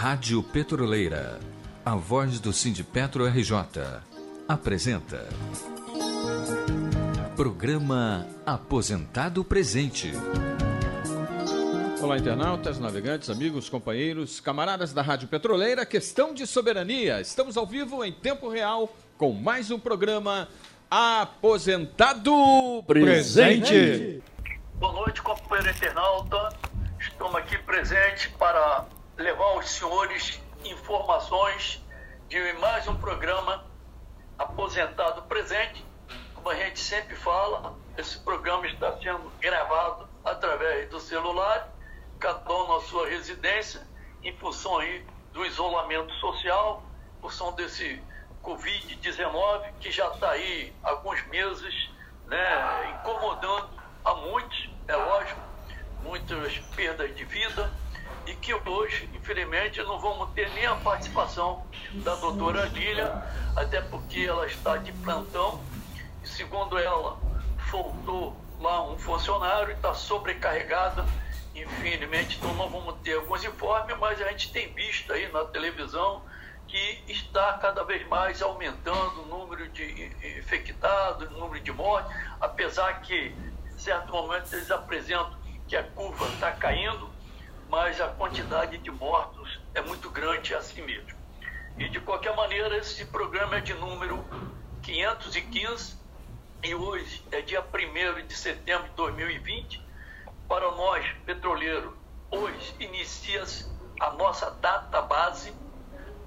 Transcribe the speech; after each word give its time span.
Rádio 0.00 0.44
Petroleira, 0.44 1.40
a 1.84 1.96
voz 1.96 2.38
do 2.38 2.52
Sindipetro 2.52 3.26
RJ, 3.26 3.52
apresenta. 4.48 5.28
Programa 7.34 8.24
Aposentado 8.46 9.42
Presente. 9.42 10.12
Olá, 12.00 12.16
internautas, 12.16 12.78
navegantes, 12.78 13.28
amigos, 13.28 13.68
companheiros, 13.68 14.38
camaradas 14.38 14.92
da 14.92 15.02
Rádio 15.02 15.26
Petroleira, 15.26 15.84
questão 15.84 16.32
de 16.32 16.46
soberania. 16.46 17.20
Estamos 17.20 17.56
ao 17.56 17.66
vivo 17.66 18.04
em 18.04 18.12
tempo 18.12 18.48
real 18.48 18.94
com 19.16 19.32
mais 19.32 19.68
um 19.72 19.80
programa 19.80 20.48
Aposentado 20.88 22.32
Presente. 22.86 23.66
Presente. 23.66 24.22
Boa 24.74 24.92
noite, 24.92 25.20
companheiro 25.20 25.76
internauta. 25.76 26.50
Estamos 27.00 27.34
aqui 27.34 27.58
presentes 27.58 28.28
para 28.38 28.86
levar 29.18 29.46
aos 29.46 29.68
senhores 29.68 30.40
informações 30.64 31.82
de 32.28 32.52
mais 32.54 32.86
um 32.86 32.96
programa 32.96 33.64
Aposentado 34.38 35.22
Presente. 35.22 35.84
Como 36.36 36.48
a 36.48 36.54
gente 36.54 36.78
sempre 36.78 37.16
fala, 37.16 37.76
esse 37.96 38.20
programa 38.20 38.64
está 38.68 38.96
sendo 38.98 39.28
gravado 39.40 40.08
através 40.24 40.88
do 40.88 41.00
celular, 41.00 41.68
cada 42.20 42.48
um 42.48 42.68
na 42.68 42.80
sua 42.82 43.08
residência, 43.08 43.84
em 44.22 44.32
função 44.36 44.78
aí 44.78 45.04
do 45.32 45.44
isolamento 45.44 46.14
social, 46.20 46.84
em 47.18 47.20
função 47.20 47.52
desse 47.54 48.00
Covid-19 48.44 49.72
que 49.80 49.90
já 49.90 50.06
está 50.12 50.30
aí 50.30 50.72
há 50.84 50.90
alguns 50.90 51.26
meses, 51.26 51.90
né, 52.26 53.00
incomodando 53.00 53.68
a 54.04 54.14
muitos, 54.14 54.70
é 54.86 54.94
lógico, 54.94 55.40
muitas 56.04 56.56
perdas 56.76 57.16
de 57.16 57.24
vida 57.24 57.68
e 58.26 58.34
que 58.34 58.52
hoje, 58.54 59.08
infelizmente, 59.14 59.82
não 59.82 59.98
vamos 59.98 60.30
ter 60.30 60.50
nem 60.50 60.66
a 60.66 60.74
participação 60.76 61.64
da 61.94 62.14
doutora 62.16 62.66
Lília, 62.66 63.22
até 63.56 63.80
porque 63.80 64.20
ela 64.20 64.46
está 64.46 64.76
de 64.76 64.92
plantão 64.92 65.62
e, 66.22 66.28
segundo 66.28 66.78
ela, 66.78 67.18
faltou 67.70 68.36
lá 68.60 68.82
um 68.82 68.98
funcionário 68.98 69.70
e 69.70 69.74
está 69.74 69.94
sobrecarregada. 69.94 71.06
Infelizmente, 71.54 72.36
então 72.36 72.54
não 72.54 72.68
vamos 72.68 72.96
ter 73.02 73.14
alguns 73.14 73.42
informes, 73.44 73.96
mas 73.98 74.20
a 74.20 74.28
gente 74.28 74.52
tem 74.52 74.72
visto 74.74 75.12
aí 75.12 75.30
na 75.32 75.44
televisão 75.44 76.22
que 76.68 77.02
está 77.08 77.54
cada 77.54 77.82
vez 77.82 78.06
mais 78.08 78.42
aumentando 78.42 79.22
o 79.22 79.26
número 79.26 79.68
de 79.70 80.12
infectados, 80.38 81.28
o 81.30 81.38
número 81.38 81.60
de 81.64 81.72
mortes, 81.72 82.14
apesar 82.40 83.00
que, 83.00 83.34
em 83.72 83.78
certo 83.78 84.12
momento, 84.12 84.52
eles 84.52 84.70
apresentam 84.70 85.34
que 85.66 85.76
a 85.76 85.82
curva 85.82 86.26
está 86.26 86.52
caindo, 86.52 87.10
mas 87.68 88.00
a 88.00 88.08
quantidade 88.08 88.78
de 88.78 88.90
mortos 88.90 89.60
é 89.74 89.80
muito 89.82 90.10
grande 90.10 90.54
assim 90.54 90.82
mesmo. 90.82 91.18
E 91.78 91.88
de 91.88 92.00
qualquer 92.00 92.34
maneira, 92.34 92.76
esse 92.78 93.04
programa 93.06 93.56
é 93.56 93.60
de 93.60 93.74
número 93.74 94.24
515 94.82 95.96
e 96.64 96.74
hoje 96.74 97.24
é 97.30 97.40
dia 97.40 97.62
1 97.62 98.26
de 98.26 98.34
setembro 98.34 98.88
de 98.88 98.94
2020. 98.94 99.86
Para 100.48 100.70
nós, 100.72 101.06
petroleiros, 101.24 101.92
hoje 102.30 102.74
inicia-se 102.80 103.70
a 104.00 104.10
nossa 104.12 104.50
data 104.50 105.02
base, 105.02 105.52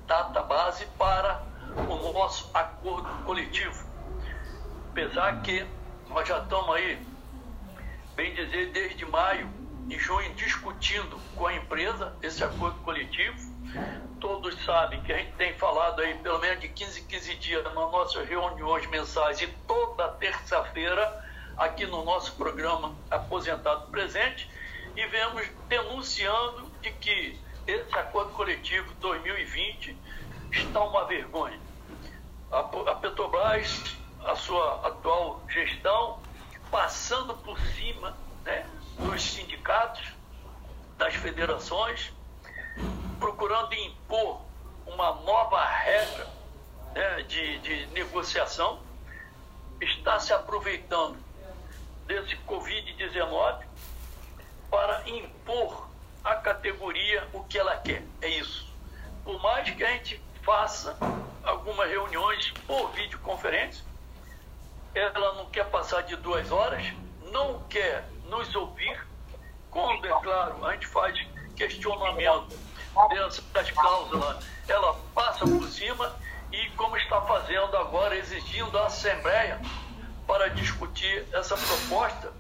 data 0.08 0.42
base 0.44 0.86
para 0.98 1.44
o 1.76 2.14
nosso 2.14 2.50
acordo 2.54 3.10
coletivo. 3.26 3.90
Apesar 4.92 5.42
que 5.42 5.66
nós 6.08 6.28
já 6.28 6.40
estamos 6.40 6.76
aí 6.76 7.02
bem 8.16 8.34
dizer, 8.36 8.72
desde 8.72 9.06
maio 9.06 9.61
e 9.92 10.00
junho, 10.00 10.34
discutindo 10.36 11.20
com 11.36 11.48
a 11.48 11.54
empresa 11.54 12.16
esse 12.22 12.42
acordo 12.42 12.80
coletivo. 12.80 13.38
Todos 14.22 14.64
sabem 14.64 15.02
que 15.02 15.12
a 15.12 15.18
gente 15.18 15.34
tem 15.34 15.54
falado 15.56 16.02
aí 16.02 16.16
pelo 16.20 16.40
menos 16.40 16.62
de 16.62 16.70
15 16.70 17.02
15 17.04 17.36
dias 17.36 17.64
nas 17.64 17.74
nossas 17.74 18.28
reuniões 18.28 18.88
mensais 18.88 19.42
e 19.42 19.48
toda 19.68 20.08
terça-feira 20.14 21.26
aqui 21.58 21.86
no 21.86 22.06
nosso 22.06 22.34
programa 22.36 22.96
Aposentado 23.10 23.88
Presente 23.88 24.50
e 24.96 25.06
vemos 25.08 25.46
denunciando 25.68 26.72
de 26.82 26.92
que 26.92 27.38
esse 27.68 27.98
acordo 27.98 28.32
coletivo 28.32 28.94
2020 29.02 29.98
está 30.52 30.84
uma 30.84 31.06
vergonha. 31.06 31.60
A 32.50 32.96
Petrobras, 32.96 33.98
a 34.24 34.36
sua 34.36 34.88
atual 34.88 35.42
gestão, 35.50 36.20
passando 36.70 37.34
por 37.36 37.60
cima 37.60 38.16
né, 38.44 38.66
dos 38.98 39.22
sindicatos, 39.22 40.04
das 40.98 41.16
federações, 41.16 42.12
procurando 43.20 43.74
impor 43.74 44.42
uma 44.86 45.14
nova 45.22 45.64
regra 45.64 46.28
né, 46.94 47.24
de, 47.24 47.60
de 47.60 47.86
negociação, 47.88 48.80
está 49.80 50.20
se 50.20 50.34
aproveitando 50.34 51.18
desse 52.06 52.36
Covid-19 52.48 53.66
para 54.70 55.10
impor 55.10 55.90
à 56.24 56.36
categoria 56.36 57.28
o 57.34 57.44
que 57.44 57.58
ela 57.58 57.78
quer. 57.78 58.04
É 58.22 58.28
isso. 58.28 58.72
Por 59.24 59.42
mais 59.42 59.70
que 59.70 59.84
a 59.84 59.92
gente 59.92 60.22
faça 60.44 60.98
algumas 61.44 61.90
reuniões 61.90 62.52
por 62.68 62.92
videoconferência, 62.92 63.84
ela 64.94 65.36
não 65.36 65.46
quer 65.48 65.66
passar 65.70 66.02
de 66.02 66.16
duas 66.18 66.52
horas, 66.52 66.86
não 67.32 67.62
quer 67.64 68.08
nos 68.32 68.56
ouvir, 68.56 68.98
quando, 69.70 70.08
é 70.08 70.22
claro, 70.22 70.66
a 70.66 70.72
gente 70.72 70.88
faz 70.88 71.14
questionamento 71.56 72.58
dessas 73.10 73.72
cláusulas, 73.72 74.46
ela 74.68 74.98
passa 75.14 75.46
por 75.46 75.68
cima 75.68 76.16
e, 76.52 76.70
como 76.72 76.96
está 76.96 77.22
fazendo 77.22 77.76
agora, 77.76 78.16
exigindo 78.16 78.78
a 78.80 78.88
Assembleia 78.88 79.60
para 80.26 80.50
discutir 80.50 81.28
essa 81.34 81.58
proposta, 81.58 82.32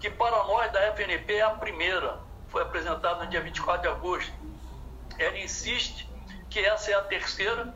que 0.00 0.10
para 0.10 0.42
nós 0.44 0.72
da 0.72 0.92
FNP 0.92 1.34
é 1.34 1.42
a 1.42 1.50
primeira, 1.50 2.18
foi 2.48 2.62
apresentada 2.62 3.24
no 3.24 3.30
dia 3.30 3.40
24 3.40 3.82
de 3.82 3.88
agosto. 3.88 4.32
Ela 5.18 5.38
insiste 5.38 6.08
que 6.50 6.58
essa 6.58 6.90
é 6.90 6.94
a 6.94 7.02
terceira 7.02 7.72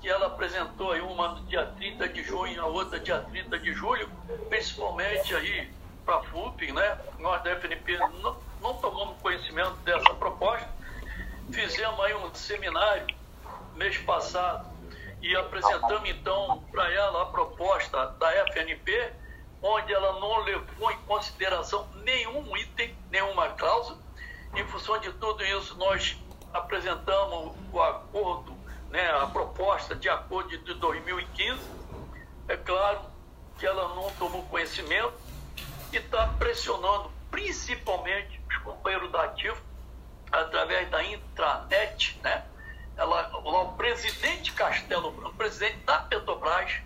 que 0.00 0.08
ela 0.08 0.26
apresentou 0.26 0.92
aí 0.92 1.00
uma 1.00 1.28
no 1.28 1.46
dia 1.46 1.66
30 1.76 2.08
de 2.08 2.22
junho, 2.22 2.62
a 2.62 2.66
outra 2.66 2.98
dia 2.98 3.18
30 3.20 3.58
de 3.58 3.72
julho, 3.72 4.10
principalmente 4.48 5.34
aí 5.34 5.75
para 6.06 6.18
a 6.18 6.22
FUP, 6.22 6.72
né? 6.72 6.98
Nós 7.18 7.42
da 7.42 7.50
FNP 7.56 7.98
não, 8.22 8.36
não 8.62 8.74
tomamos 8.74 9.20
conhecimento 9.20 9.74
dessa 9.78 10.14
proposta. 10.14 10.68
Fizemos 11.50 11.98
aí 12.00 12.14
um 12.14 12.32
seminário 12.32 13.14
mês 13.74 13.98
passado 13.98 14.70
e 15.20 15.34
apresentamos 15.36 16.08
então 16.08 16.62
para 16.70 16.90
ela 16.92 17.22
a 17.22 17.26
proposta 17.26 18.06
da 18.18 18.30
FNP, 18.46 19.12
onde 19.60 19.92
ela 19.92 20.20
não 20.20 20.44
levou 20.44 20.90
em 20.92 20.98
consideração 20.98 21.88
nenhum 22.04 22.56
item, 22.56 22.96
nenhuma 23.10 23.48
cláusula. 23.50 23.98
Em 24.54 24.64
função 24.68 24.98
de 24.98 25.12
tudo 25.14 25.44
isso, 25.44 25.76
nós 25.76 26.16
apresentamos 26.52 27.54
o 27.72 27.82
acordo 27.82 28.56
né, 28.90 29.10
a 29.10 29.26
proposta 29.26 29.94
de 29.96 30.08
acordo 30.08 30.56
de 30.56 30.74
2015. 30.74 31.60
É 32.48 32.56
claro 32.56 33.00
que 33.58 33.66
ela 33.66 33.94
não 33.94 34.10
tomou 34.12 34.42
conhecimento 34.44 35.25
e 35.92 35.96
está 35.96 36.28
pressionando 36.38 37.10
principalmente 37.30 38.40
os 38.48 38.56
companheiros 38.58 39.10
da 39.12 39.24
Ativo 39.24 39.60
através 40.32 40.88
da 40.90 41.02
intranet, 41.04 42.18
né? 42.22 42.44
Ela, 42.96 43.30
o 43.38 43.72
presidente 43.72 44.52
Castelo 44.52 45.10
Branco, 45.10 45.30
o 45.30 45.34
presidente 45.34 45.78
da 45.84 45.98
Petrobras, 45.98 46.80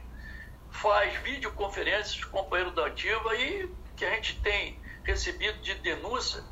faz 0.71 1.15
videoconferências 1.23 2.25
com 2.25 2.39
companheiros 2.39 2.75
da 2.75 2.87
Ativa 2.87 3.35
e 3.37 3.73
que 3.97 4.05
a 4.05 4.11
gente 4.15 4.41
tem 4.41 4.81
recebido 5.05 5.61
de 5.61 5.75
denúncia 5.77 6.43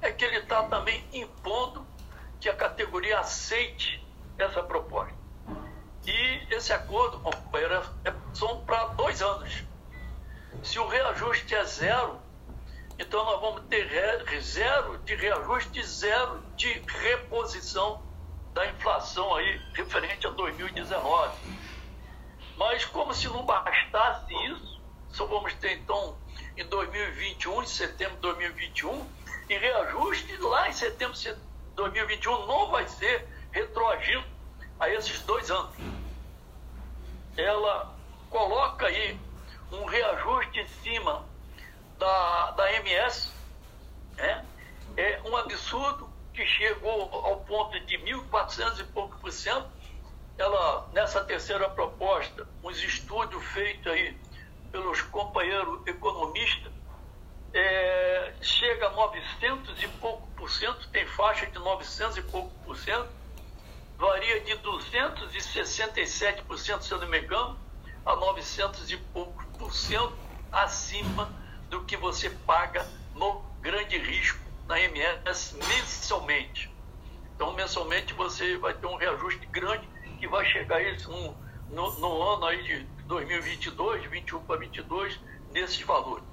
é 0.00 0.10
que 0.10 0.24
ele 0.24 0.38
está 0.38 0.64
também 0.64 1.04
impondo 1.12 1.86
que 2.40 2.48
a 2.48 2.54
categoria 2.54 3.20
aceite 3.20 4.04
essa 4.36 4.62
proposta. 4.62 5.14
E 6.04 6.46
esse 6.50 6.72
acordo, 6.72 7.20
companheiro, 7.20 7.74
é, 8.04 8.12
são 8.34 8.64
para 8.64 8.86
dois 8.88 9.22
anos. 9.22 9.62
Se 10.62 10.78
o 10.78 10.86
reajuste 10.88 11.11
é 11.54 11.64
zero, 11.64 12.18
então 12.98 13.24
nós 13.24 13.40
vamos 13.40 13.62
ter 13.68 13.88
zero 14.40 14.98
de 14.98 15.14
reajuste, 15.14 15.82
zero 15.84 16.42
de 16.56 16.68
reposição 16.86 18.02
da 18.52 18.66
inflação 18.66 19.34
aí 19.36 19.60
referente 19.72 20.26
a 20.26 20.30
2019. 20.30 21.32
Mas 22.56 22.84
como 22.86 23.14
se 23.14 23.28
não 23.28 23.44
bastasse 23.44 24.34
isso, 24.46 24.80
só 25.10 25.24
vamos 25.26 25.54
ter 25.54 25.74
então 25.74 26.16
em 26.56 26.64
2021, 26.66 27.62
em 27.62 27.66
setembro 27.66 28.16
de 28.16 28.22
2021, 28.22 29.06
e 29.48 29.56
reajuste 29.56 30.36
lá 30.38 30.68
em 30.68 30.72
setembro 30.72 31.16
de 31.16 31.34
2021 31.76 32.46
não 32.46 32.68
vai 32.70 32.86
ser 32.88 33.28
retroagindo 33.52 34.26
a 34.80 34.88
esses 34.90 35.22
dois 35.22 35.50
anos. 35.52 35.76
Ela 37.36 37.94
coloca 38.28 38.86
aí 38.86 39.18
um 39.72 39.84
reajuste 39.84 40.60
em 40.60 40.68
cima 40.68 41.24
da, 41.98 42.50
da 42.52 42.72
MS, 42.74 43.30
né? 44.16 44.44
é 44.96 45.20
um 45.24 45.36
absurdo 45.36 46.08
que 46.34 46.44
chegou 46.46 47.10
ao 47.12 47.40
ponto 47.40 47.78
de 47.80 47.98
1.400 47.98 48.80
e 48.80 48.84
pouco 48.84 49.18
por 49.18 49.32
cento. 49.32 49.68
Ela, 50.38 50.88
nessa 50.92 51.22
terceira 51.24 51.68
proposta, 51.68 52.46
uns 52.62 52.82
estudos 52.82 53.44
feitos 53.48 53.92
aí 53.92 54.16
pelos 54.70 55.02
companheiros 55.02 55.86
economistas, 55.86 56.72
é, 57.52 58.32
chega 58.40 58.86
a 58.86 58.90
900 58.90 59.82
e 59.82 59.88
pouco 59.88 60.26
por 60.28 60.50
cento, 60.50 60.88
tem 60.88 61.06
faixa 61.06 61.46
de 61.46 61.58
900 61.58 62.16
e 62.16 62.22
pouco 62.22 62.50
por 62.64 62.76
cento, 62.76 63.08
varia 63.98 64.40
de 64.40 64.54
267 64.56 66.42
por 66.44 66.58
cento, 66.58 66.82
se 66.82 66.92
eu 66.92 66.98
não 66.98 67.08
me 67.08 67.20
engano, 67.20 67.58
a 68.04 68.16
900 68.16 68.90
e 68.90 68.96
pouco 68.96 69.44
por 69.62 69.72
cento 69.72 70.12
acima 70.50 71.32
do 71.70 71.84
que 71.84 71.96
você 71.96 72.28
paga 72.28 72.84
no 73.14 73.40
grande 73.60 73.96
risco 73.96 74.40
na 74.66 74.80
MS 74.80 75.56
mensalmente. 75.68 76.68
Então, 77.34 77.52
mensalmente 77.52 78.12
você 78.12 78.56
vai 78.58 78.74
ter 78.74 78.88
um 78.88 78.96
reajuste 78.96 79.46
grande 79.46 79.88
que 80.18 80.26
vai 80.26 80.44
chegar 80.46 80.82
isso 80.82 81.08
no, 81.08 81.36
no, 81.70 82.00
no 82.00 82.22
ano 82.22 82.46
aí 82.46 82.60
de 82.64 82.82
2022, 83.06 84.04
21 84.06 84.42
para 84.42 84.56
22, 84.58 85.20
nesses 85.52 85.80
valores. 85.82 86.24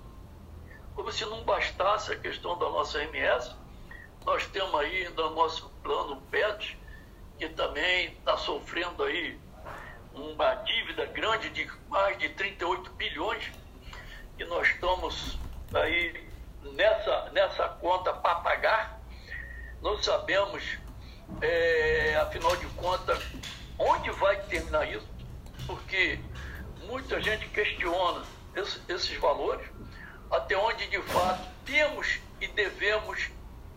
Como 0.96 1.12
se 1.12 1.24
não 1.26 1.44
bastasse 1.44 2.12
a 2.12 2.16
questão 2.16 2.58
da 2.58 2.68
nossa 2.68 3.04
MS, 3.04 3.56
nós 4.26 4.48
temos 4.48 4.74
aí 4.74 5.08
no 5.10 5.30
nosso 5.36 5.70
plano 5.84 6.20
PET, 6.32 6.76
que 7.38 7.48
também 7.50 8.08
está 8.14 8.36
sofrendo 8.38 9.04
aí 9.04 9.40
uma 10.20 10.56
dívida 10.56 11.06
grande 11.06 11.50
de 11.50 11.70
mais 11.88 12.18
de 12.18 12.30
38 12.30 12.92
bilhões, 12.92 13.52
que 14.38 14.46
nós 14.46 14.68
estamos 14.68 15.40
aí 15.74 16.28
nessa, 16.74 17.30
nessa 17.32 17.70
conta 17.70 18.14
para 18.14 18.36
pagar. 18.36 19.00
Não 19.82 20.02
sabemos, 20.04 20.64
é, 21.42 22.16
afinal 22.22 22.56
de 22.58 22.66
contas, 22.68 23.24
onde 23.78 24.10
vai 24.12 24.42
terminar 24.44 24.90
isso, 24.90 25.08
porque 25.66 26.20
muita 26.86 27.22
gente 27.22 27.48
questiona 27.50 28.24
esse, 28.56 28.82
esses 28.90 29.18
valores, 29.18 29.66
até 30.30 30.58
onde 30.58 30.88
de 30.88 31.02
fato 31.04 31.48
temos 31.66 32.20
e 32.42 32.48
devemos 32.48 33.30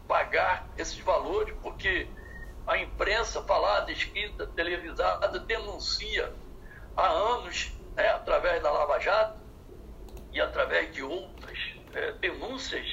pagar 0.09 0.67
esses 0.77 0.99
valores, 0.99 1.55
porque 1.63 2.09
a 2.67 2.79
imprensa 2.79 3.43
falada, 3.43 3.91
escrita, 3.91 4.47
televisada 4.47 5.39
denuncia 5.41 6.33
há 6.97 7.07
anos, 7.07 7.73
né, 7.95 8.09
através 8.09 8.63
da 8.63 8.71
Lava 8.71 8.99
Jato 9.01 9.41
e 10.33 10.41
através 10.41 10.95
de 10.95 11.03
outras 11.03 11.59
é, 11.93 12.13
denúncias, 12.13 12.87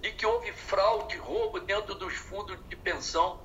de 0.00 0.12
que 0.12 0.26
houve 0.26 0.52
fraude, 0.52 1.16
roubo 1.16 1.60
dentro 1.60 1.94
dos 1.94 2.14
fundos 2.14 2.58
de 2.68 2.76
pensão, 2.76 3.40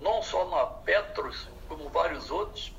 não 0.00 0.22
só 0.22 0.48
na 0.48 0.66
Petros, 0.66 1.48
como 1.68 1.88
vários 1.88 2.30
outros, 2.30 2.72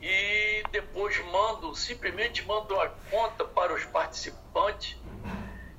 e 0.00 0.64
depois 0.72 1.16
mando, 1.26 1.74
simplesmente 1.76 2.44
mando 2.44 2.78
a 2.80 2.88
conta 3.10 3.44
para 3.44 3.72
os 3.72 3.84
participantes. 3.84 4.96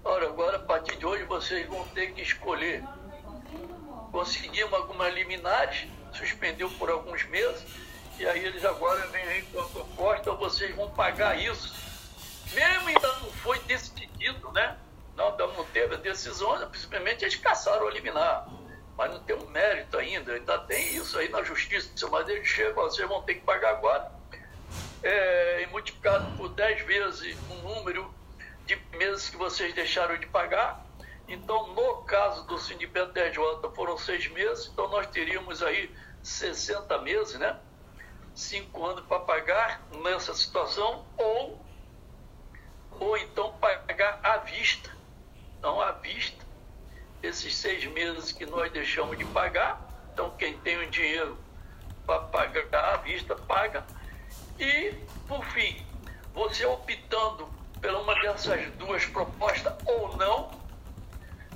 Olha, 0.03 0.27
agora 0.27 0.57
a 0.57 0.61
partir 0.61 0.95
de 0.95 1.05
hoje 1.05 1.23
vocês 1.23 1.67
vão 1.67 1.85
ter 1.89 2.13
que 2.13 2.21
escolher 2.21 2.83
conseguimos 4.13 4.71
algumas 4.73 5.11
liminares, 5.15 5.87
suspendeu 6.13 6.69
por 6.77 6.89
alguns 6.91 7.25
meses, 7.25 7.65
e 8.19 8.27
aí 8.27 8.45
eles 8.45 8.63
agora 8.63 9.07
vêm 9.07 9.23
aí 9.23 9.41
com 9.41 9.59
a 9.59 9.67
proposta, 9.67 10.31
vocês 10.33 10.73
vão 10.75 10.87
pagar 10.91 11.35
isso. 11.37 11.73
Mesmo 12.53 12.89
ainda 12.89 13.07
não 13.07 13.31
foi 13.31 13.57
decidido, 13.61 14.51
né? 14.51 14.77
Não, 15.15 15.35
não 15.35 15.65
teve 15.65 15.95
a 15.95 15.97
decisão, 15.97 16.71
simplesmente 16.75 17.25
eles 17.25 17.35
caçaram 17.37 17.87
a 17.87 17.91
liminar. 17.91 18.47
Mas 18.95 19.11
não 19.11 19.19
tem 19.23 19.35
um 19.35 19.47
mérito 19.47 19.97
ainda, 19.97 20.33
ainda 20.33 20.59
tem 20.59 20.95
isso 20.95 21.17
aí 21.17 21.27
na 21.29 21.41
justiça, 21.41 22.07
mas 22.11 22.29
eles 22.29 22.47
chegam, 22.47 22.83
vocês 22.83 23.09
vão 23.09 23.23
ter 23.23 23.33
que 23.33 23.41
pagar 23.41 23.71
agora. 23.71 24.11
É, 25.01 25.63
e 25.63 25.67
multiplicado 25.67 26.37
por 26.37 26.49
10 26.49 26.85
vezes 26.85 27.35
o 27.49 27.55
número 27.67 28.13
de 28.67 28.75
meses 28.95 29.31
que 29.31 29.37
vocês 29.37 29.73
deixaram 29.73 30.17
de 30.17 30.27
pagar, 30.27 30.85
então, 31.27 31.73
no 31.73 32.03
caso 32.03 32.45
do 32.45 32.57
Sindicato 32.57 33.13
TJ, 33.13 33.69
foram 33.75 33.97
seis 33.97 34.27
meses, 34.27 34.69
então 34.71 34.89
nós 34.89 35.07
teríamos 35.07 35.63
aí 35.63 35.89
60 36.21 36.97
meses, 36.99 37.39
né? 37.39 37.57
Cinco 38.35 38.85
anos 38.85 39.05
para 39.05 39.19
pagar 39.19 39.81
nessa 40.03 40.33
situação, 40.33 41.05
ou, 41.17 41.63
ou 42.99 43.17
então 43.17 43.53
pagar 43.59 44.19
à 44.23 44.37
vista. 44.37 44.89
Então, 45.57 45.79
à 45.79 45.91
vista, 45.91 46.43
esses 47.21 47.55
seis 47.55 47.85
meses 47.85 48.31
que 48.31 48.45
nós 48.45 48.71
deixamos 48.71 49.17
de 49.17 49.25
pagar, 49.25 49.81
então 50.11 50.31
quem 50.31 50.57
tem 50.59 50.77
o 50.77 50.89
dinheiro 50.89 51.37
para 52.05 52.19
pagar 52.19 52.93
à 52.93 52.97
vista, 52.97 53.35
paga. 53.35 53.85
E, 54.59 54.93
por 55.27 55.43
fim, 55.45 55.85
você 56.33 56.65
optando 56.65 57.47
pela 57.79 57.99
uma 58.01 58.13
dessas 58.15 58.69
duas 58.73 59.05
propostas 59.05 59.73
ou 59.85 60.17
não, 60.17 60.62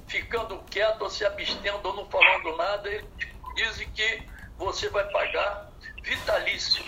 ficando 0.08 0.58
quieto 0.70 1.02
ou 1.02 1.10
se 1.10 1.26
abstendo 1.26 1.82
ou 1.84 1.96
não 1.96 2.10
falando 2.10 2.56
nada, 2.56 2.90
eles 2.90 3.06
dizem 3.56 3.90
que 3.92 4.24
você 4.58 4.90
vai 4.90 5.04
pagar 5.12 5.70
vitalício. 6.02 6.84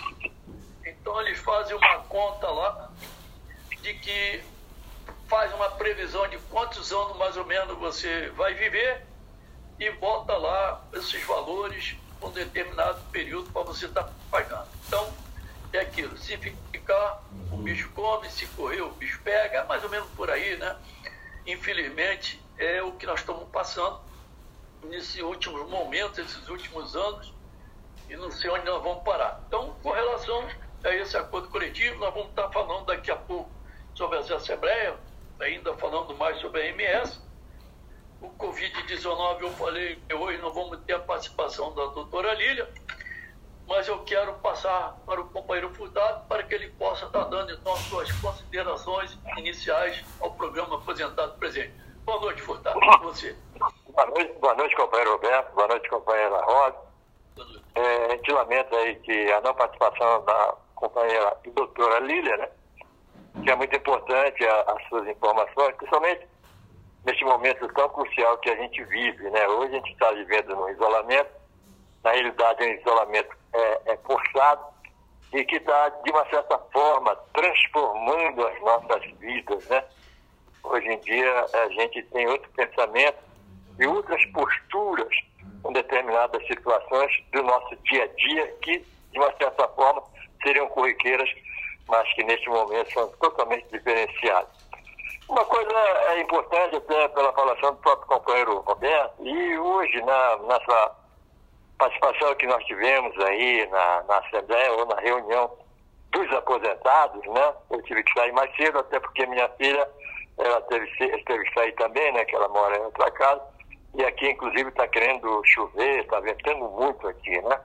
Então 0.84 1.20
eles 1.20 1.38
fazem 1.38 1.76
uma 1.76 1.98
conta 2.04 2.48
lá 2.48 2.90
de 3.82 3.94
que 3.94 4.42
faz 5.28 5.52
uma 5.54 5.70
previsão 5.70 6.26
de 6.28 6.38
quantos 6.50 6.92
anos 6.92 7.16
mais 7.16 7.36
ou 7.36 7.44
menos 7.44 7.78
você 7.78 8.30
vai 8.30 8.54
viver 8.54 9.06
e 9.78 9.90
bota 9.92 10.36
lá 10.36 10.84
esses 10.92 11.24
valores 11.24 11.96
um 12.20 12.30
determinado 12.30 13.00
período 13.10 13.50
para 13.50 13.62
você 13.62 13.86
estar 13.86 14.04
tá 14.04 14.12
pagando. 14.30 14.68
Então, 14.86 15.12
é 15.72 15.78
aquilo, 15.78 16.18
se 16.18 16.36
ficar, 16.36 17.22
o 17.50 17.56
bicho 17.56 17.88
come, 17.90 18.28
se 18.28 18.46
correr, 18.48 18.82
o 18.82 18.90
bicho 18.90 19.20
pega, 19.22 19.58
é 19.58 19.64
mais 19.64 19.82
ou 19.84 19.88
menos 19.88 20.08
por 20.10 20.30
aí, 20.30 20.56
né? 20.56 20.76
Infelizmente, 21.46 22.42
é 22.60 22.82
o 22.82 22.92
que 22.92 23.06
nós 23.06 23.20
estamos 23.20 23.48
passando 23.48 23.98
nesses 24.84 25.20
últimos 25.22 25.68
momentos, 25.68 26.18
esses 26.18 26.46
últimos 26.48 26.94
anos, 26.94 27.32
e 28.08 28.16
não 28.16 28.30
sei 28.30 28.50
onde 28.50 28.66
nós 28.66 28.82
vamos 28.82 29.02
parar. 29.02 29.42
Então, 29.46 29.74
com 29.82 29.90
relação 29.90 30.46
a 30.84 30.94
esse 30.94 31.16
acordo 31.16 31.48
coletivo, 31.48 31.98
nós 31.98 32.12
vamos 32.12 32.28
estar 32.28 32.50
falando 32.50 32.84
daqui 32.84 33.10
a 33.10 33.16
pouco 33.16 33.50
sobre 33.94 34.18
essa 34.18 34.36
Assembleia, 34.36 34.94
ainda 35.40 35.74
falando 35.78 36.14
mais 36.16 36.38
sobre 36.38 36.60
a 36.60 36.66
MS. 36.66 37.18
O 38.20 38.28
Covid-19, 38.30 39.40
eu 39.40 39.50
falei 39.52 39.96
que 40.06 40.14
hoje 40.14 40.38
não 40.42 40.52
vamos 40.52 40.78
ter 40.80 40.92
a 40.92 40.98
participação 40.98 41.74
da 41.74 41.86
doutora 41.86 42.34
Lília, 42.34 42.68
mas 43.66 43.88
eu 43.88 44.00
quero 44.00 44.34
passar 44.34 44.98
para 45.06 45.20
o 45.20 45.28
companheiro 45.28 45.72
Furtado 45.72 46.26
para 46.26 46.42
que 46.42 46.54
ele 46.54 46.68
possa 46.72 47.06
estar 47.06 47.24
dando 47.24 47.52
então 47.52 47.74
suas 47.76 48.12
considerações 48.12 49.16
iniciais 49.38 50.04
ao 50.20 50.32
programa 50.32 50.76
apresentado 50.76 51.38
presente. 51.38 51.72
Boa 52.10 52.22
noite, 52.22 52.42
Furtado. 52.42 52.80
Você. 53.04 53.36
Boa 53.94 54.06
noite, 54.06 54.32
boa 54.40 54.54
noite, 54.56 54.74
companheiro 54.74 55.12
Roberto. 55.12 55.54
Boa 55.54 55.68
noite, 55.68 55.88
companheira 55.88 56.42
Rosa. 56.42 56.76
É, 57.76 58.06
a 58.06 58.08
gente 58.16 58.32
lamenta 58.32 58.76
aí 58.76 58.96
que 58.96 59.32
a 59.32 59.40
não 59.42 59.54
participação 59.54 60.24
da 60.24 60.56
companheira 60.74 61.36
e 61.44 61.50
doutora 61.50 62.00
Lília, 62.00 62.36
né? 62.36 62.48
Que 63.44 63.52
é 63.52 63.54
muito 63.54 63.76
importante 63.76 64.44
a, 64.44 64.60
as 64.72 64.88
suas 64.88 65.06
informações, 65.06 65.76
principalmente 65.76 66.26
neste 67.04 67.24
momento 67.24 67.72
tão 67.74 67.88
crucial 67.90 68.38
que 68.38 68.50
a 68.50 68.56
gente 68.56 68.82
vive, 68.86 69.30
né? 69.30 69.46
Hoje 69.46 69.76
a 69.76 69.78
gente 69.78 69.92
está 69.92 70.10
vivendo 70.10 70.56
no 70.56 70.68
isolamento, 70.68 71.30
na 72.02 72.10
realidade 72.10 72.64
é 72.64 72.70
um 72.70 72.74
isolamento 72.74 73.36
é, 73.52 73.92
é 73.92 73.96
forçado 73.98 74.64
e 75.32 75.44
que 75.44 75.58
está, 75.58 75.88
de 75.90 76.10
uma 76.10 76.28
certa 76.28 76.58
forma, 76.72 77.14
transformando 77.32 78.48
as 78.48 78.60
nossas 78.62 79.04
vidas, 79.20 79.64
né? 79.68 79.84
Hoje 80.62 80.88
em 80.88 80.98
dia 81.00 81.46
a 81.52 81.68
gente 81.68 82.02
tem 82.04 82.26
outro 82.28 82.48
pensamento 82.50 83.18
e 83.78 83.86
outras 83.86 84.24
posturas 84.26 85.14
em 85.66 85.72
determinadas 85.72 86.46
situações 86.46 87.12
do 87.32 87.42
nosso 87.42 87.76
dia 87.84 88.04
a 88.04 88.06
dia 88.06 88.46
que, 88.62 88.78
de 89.12 89.18
uma 89.18 89.32
certa 89.36 89.68
forma, 89.68 90.02
seriam 90.42 90.68
corriqueiras, 90.68 91.30
mas 91.88 92.12
que 92.14 92.24
neste 92.24 92.48
momento 92.48 92.92
são 92.92 93.08
totalmente 93.12 93.66
diferenciadas. 93.70 94.50
Uma 95.28 95.44
coisa 95.44 95.72
é 96.08 96.20
importante, 96.20 96.76
até 96.76 97.08
pela 97.08 97.32
falação 97.32 97.72
do 97.72 97.78
próprio 97.78 98.08
companheiro 98.08 98.58
Roberto, 98.60 99.14
e 99.24 99.58
hoje, 99.58 100.00
na 100.02 100.36
nossa 100.38 100.96
participação 101.78 102.34
que 102.34 102.46
nós 102.46 102.64
tivemos 102.64 103.16
aí 103.24 103.66
na, 103.70 104.02
na 104.02 104.18
Assembleia 104.18 104.72
ou 104.72 104.86
na 104.86 104.96
reunião 104.96 105.50
dos 106.10 106.30
aposentados, 106.32 107.24
né? 107.26 107.54
Eu 107.70 107.82
tive 107.84 108.02
que 108.02 108.12
sair 108.12 108.32
mais 108.32 108.54
cedo, 108.56 108.80
até 108.80 108.98
porque 108.98 109.24
minha 109.26 109.48
filha 109.50 109.88
ela 110.40 110.60
teve, 110.62 110.86
teve 110.96 111.44
que 111.44 111.54
sair 111.54 111.72
também, 111.72 112.12
né? 112.12 112.24
Que 112.24 112.36
ela 112.36 112.48
mora 112.48 112.76
em 112.76 112.82
outra 112.82 113.10
casa. 113.10 113.42
E 113.94 114.04
aqui, 114.04 114.30
inclusive, 114.30 114.68
está 114.68 114.86
querendo 114.88 115.42
chover, 115.44 116.00
está 116.00 116.20
ventando 116.20 116.68
muito 116.70 117.06
aqui, 117.08 117.40
né? 117.42 117.60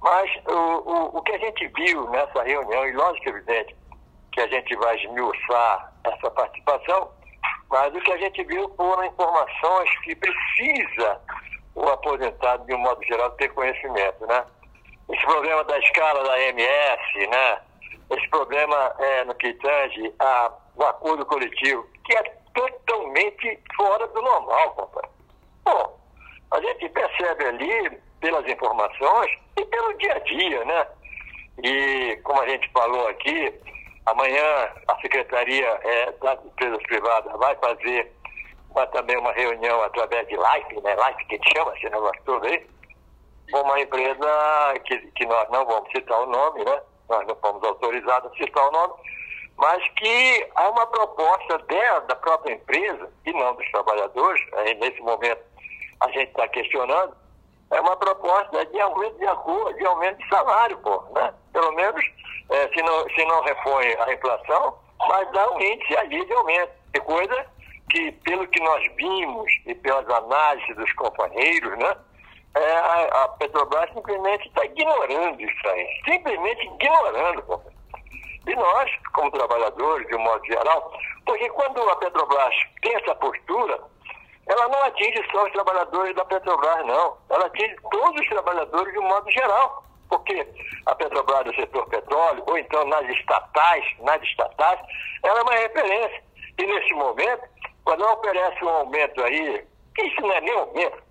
Mas 0.00 0.30
o, 0.46 0.52
o, 0.52 1.18
o 1.18 1.22
que 1.22 1.32
a 1.32 1.38
gente 1.38 1.66
viu 1.68 2.08
nessa 2.10 2.42
reunião, 2.42 2.86
e 2.86 2.92
lógico, 2.92 3.30
evidente, 3.30 3.74
que 4.32 4.40
a 4.40 4.46
gente 4.46 4.76
vai 4.76 4.96
esmiuçar 4.96 5.92
essa 6.04 6.30
participação, 6.30 7.10
mas 7.70 7.94
o 7.94 8.00
que 8.00 8.12
a 8.12 8.18
gente 8.18 8.44
viu 8.44 8.68
foram 8.76 9.04
informações 9.04 9.98
que 10.00 10.14
precisa 10.14 11.20
o 11.74 11.88
aposentado, 11.88 12.64
de 12.66 12.74
um 12.74 12.78
modo 12.78 13.02
geral, 13.04 13.30
ter 13.32 13.48
conhecimento, 13.48 14.26
né? 14.26 14.44
Esse 15.10 15.24
problema 15.24 15.64
da 15.64 15.78
escala 15.78 16.22
da 16.24 16.40
MS, 16.40 17.26
né? 17.30 17.60
Esse 18.10 18.28
problema 18.28 18.94
é, 18.98 19.24
no 19.24 19.34
que 19.34 19.52
tange 19.54 20.14
ao 20.78 20.90
acordo 20.90 21.24
coletivo, 21.26 21.86
que 22.04 22.16
é 22.16 22.22
totalmente 22.54 23.58
fora 23.76 24.06
do 24.08 24.22
normal, 24.22 24.70
companheiro. 24.70 25.16
Bom, 25.64 25.98
a 26.50 26.60
gente 26.60 26.88
percebe 26.88 27.44
ali, 27.44 28.00
pelas 28.20 28.46
informações 28.48 29.30
e 29.56 29.64
pelo 29.64 29.96
dia 29.98 30.14
a 30.14 30.18
dia, 30.20 30.64
né? 30.64 30.86
E, 31.62 32.16
como 32.22 32.40
a 32.40 32.48
gente 32.48 32.70
falou 32.72 33.08
aqui, 33.08 33.52
amanhã 34.06 34.72
a 34.88 34.96
Secretaria 35.00 35.66
é, 35.66 36.12
das 36.12 36.44
Empresas 36.44 36.82
Privadas 36.84 37.32
vai 37.38 37.54
fazer 37.56 38.12
uma, 38.70 38.86
também 38.88 39.16
uma 39.18 39.32
reunião 39.32 39.82
através 39.82 40.26
de 40.28 40.36
live, 40.36 40.80
né? 40.82 40.94
Live 40.94 41.24
que 41.26 41.34
a 41.34 41.38
gente 41.38 41.56
chama 41.56 41.76
esse 41.76 41.88
negócio 41.88 42.22
todo 42.24 42.46
aí, 42.46 42.66
com 43.50 43.60
uma 43.60 43.80
empresa 43.80 44.74
que, 44.84 44.98
que 45.12 45.26
nós 45.26 45.48
não 45.50 45.64
vamos 45.66 45.90
citar 45.90 46.20
o 46.20 46.26
nome, 46.26 46.64
né? 46.64 46.80
Nós 47.08 47.26
não 47.26 47.36
fomos 47.36 47.62
autorizados 47.64 48.30
a 48.32 48.36
citar 48.36 48.68
o 48.68 48.72
nome, 48.72 48.94
mas 49.58 49.86
que 49.96 50.48
há 50.54 50.70
uma 50.70 50.86
proposta 50.86 51.58
dela, 51.58 52.00
da 52.02 52.14
própria 52.16 52.54
empresa, 52.54 53.10
e 53.26 53.32
não 53.32 53.54
dos 53.54 53.70
trabalhadores, 53.70 54.40
nesse 54.78 55.00
momento 55.00 55.40
a 56.00 56.06
gente 56.12 56.28
está 56.28 56.46
questionando, 56.48 57.16
é 57.70 57.80
uma 57.80 57.96
proposta 57.96 58.64
de 58.66 58.80
aumento 58.80 59.18
de 59.18 59.26
acordo, 59.26 59.76
de 59.76 59.84
aumento 59.84 60.18
de 60.18 60.28
salário, 60.28 60.78
pô, 60.78 61.02
né? 61.12 61.34
Pelo 61.52 61.72
menos, 61.72 62.04
é, 62.50 62.68
se, 62.68 62.82
não, 62.82 63.10
se 63.10 63.24
não 63.24 63.42
repõe 63.42 63.94
a 63.98 64.12
inflação, 64.12 64.78
mas 65.06 65.30
dá 65.32 65.50
um 65.50 65.60
índice 65.60 65.96
ali 65.96 66.24
de 66.24 66.32
aumento. 66.32 66.72
De 66.94 67.00
coisa 67.00 67.46
que, 67.90 68.12
pelo 68.12 68.46
que 68.48 68.62
nós 68.62 68.82
vimos 68.96 69.50
e 69.66 69.74
pelas 69.74 70.08
análises 70.08 70.76
dos 70.76 70.92
companheiros, 70.94 71.76
né? 71.78 71.96
É, 72.54 72.76
a, 72.76 73.24
a, 73.24 73.28
Petrobras 73.28 73.92
simplesmente 73.92 74.48
está 74.48 74.64
ignorando 74.64 75.40
isso 75.40 75.68
aí. 75.68 75.86
Simplesmente 76.08 76.64
ignorando, 76.66 77.42
pô. 77.42 77.60
E 78.48 78.56
nós, 78.56 78.90
como 79.12 79.30
trabalhadores, 79.30 80.06
de 80.08 80.16
um 80.16 80.20
modo 80.20 80.44
geral, 80.46 80.92
porque 81.26 81.48
quando 81.50 81.86
a 81.90 81.96
Petrobras 81.96 82.54
tem 82.80 82.94
essa 82.94 83.14
postura, 83.16 83.78
ela 84.46 84.68
não 84.68 84.82
atinge 84.84 85.22
só 85.30 85.44
os 85.44 85.52
trabalhadores 85.52 86.16
da 86.16 86.24
Petrobras, 86.24 86.86
não. 86.86 87.18
Ela 87.28 87.44
atinge 87.44 87.76
todos 87.90 88.18
os 88.18 88.28
trabalhadores 88.28 88.90
de 88.90 88.98
um 88.98 89.06
modo 89.06 89.30
geral. 89.30 89.84
Porque 90.08 90.48
a 90.86 90.94
Petrobras 90.94 91.44
do 91.44 91.54
setor 91.56 91.86
petróleo, 91.88 92.42
ou 92.46 92.56
então 92.56 92.82
nas 92.86 93.06
estatais, 93.10 93.84
nas 93.98 94.22
estatais, 94.22 94.80
ela 95.22 95.40
é 95.40 95.42
uma 95.42 95.52
referência. 95.52 96.22
E 96.58 96.64
nesse 96.64 96.94
momento, 96.94 97.42
quando 97.84 98.02
ela 98.02 98.14
oferece 98.14 98.64
um 98.64 98.70
aumento 98.70 99.22
aí, 99.22 99.62
isso 99.98 100.20
não 100.22 100.32
é 100.32 100.40
nem 100.40 100.54
aumento, 100.54 101.02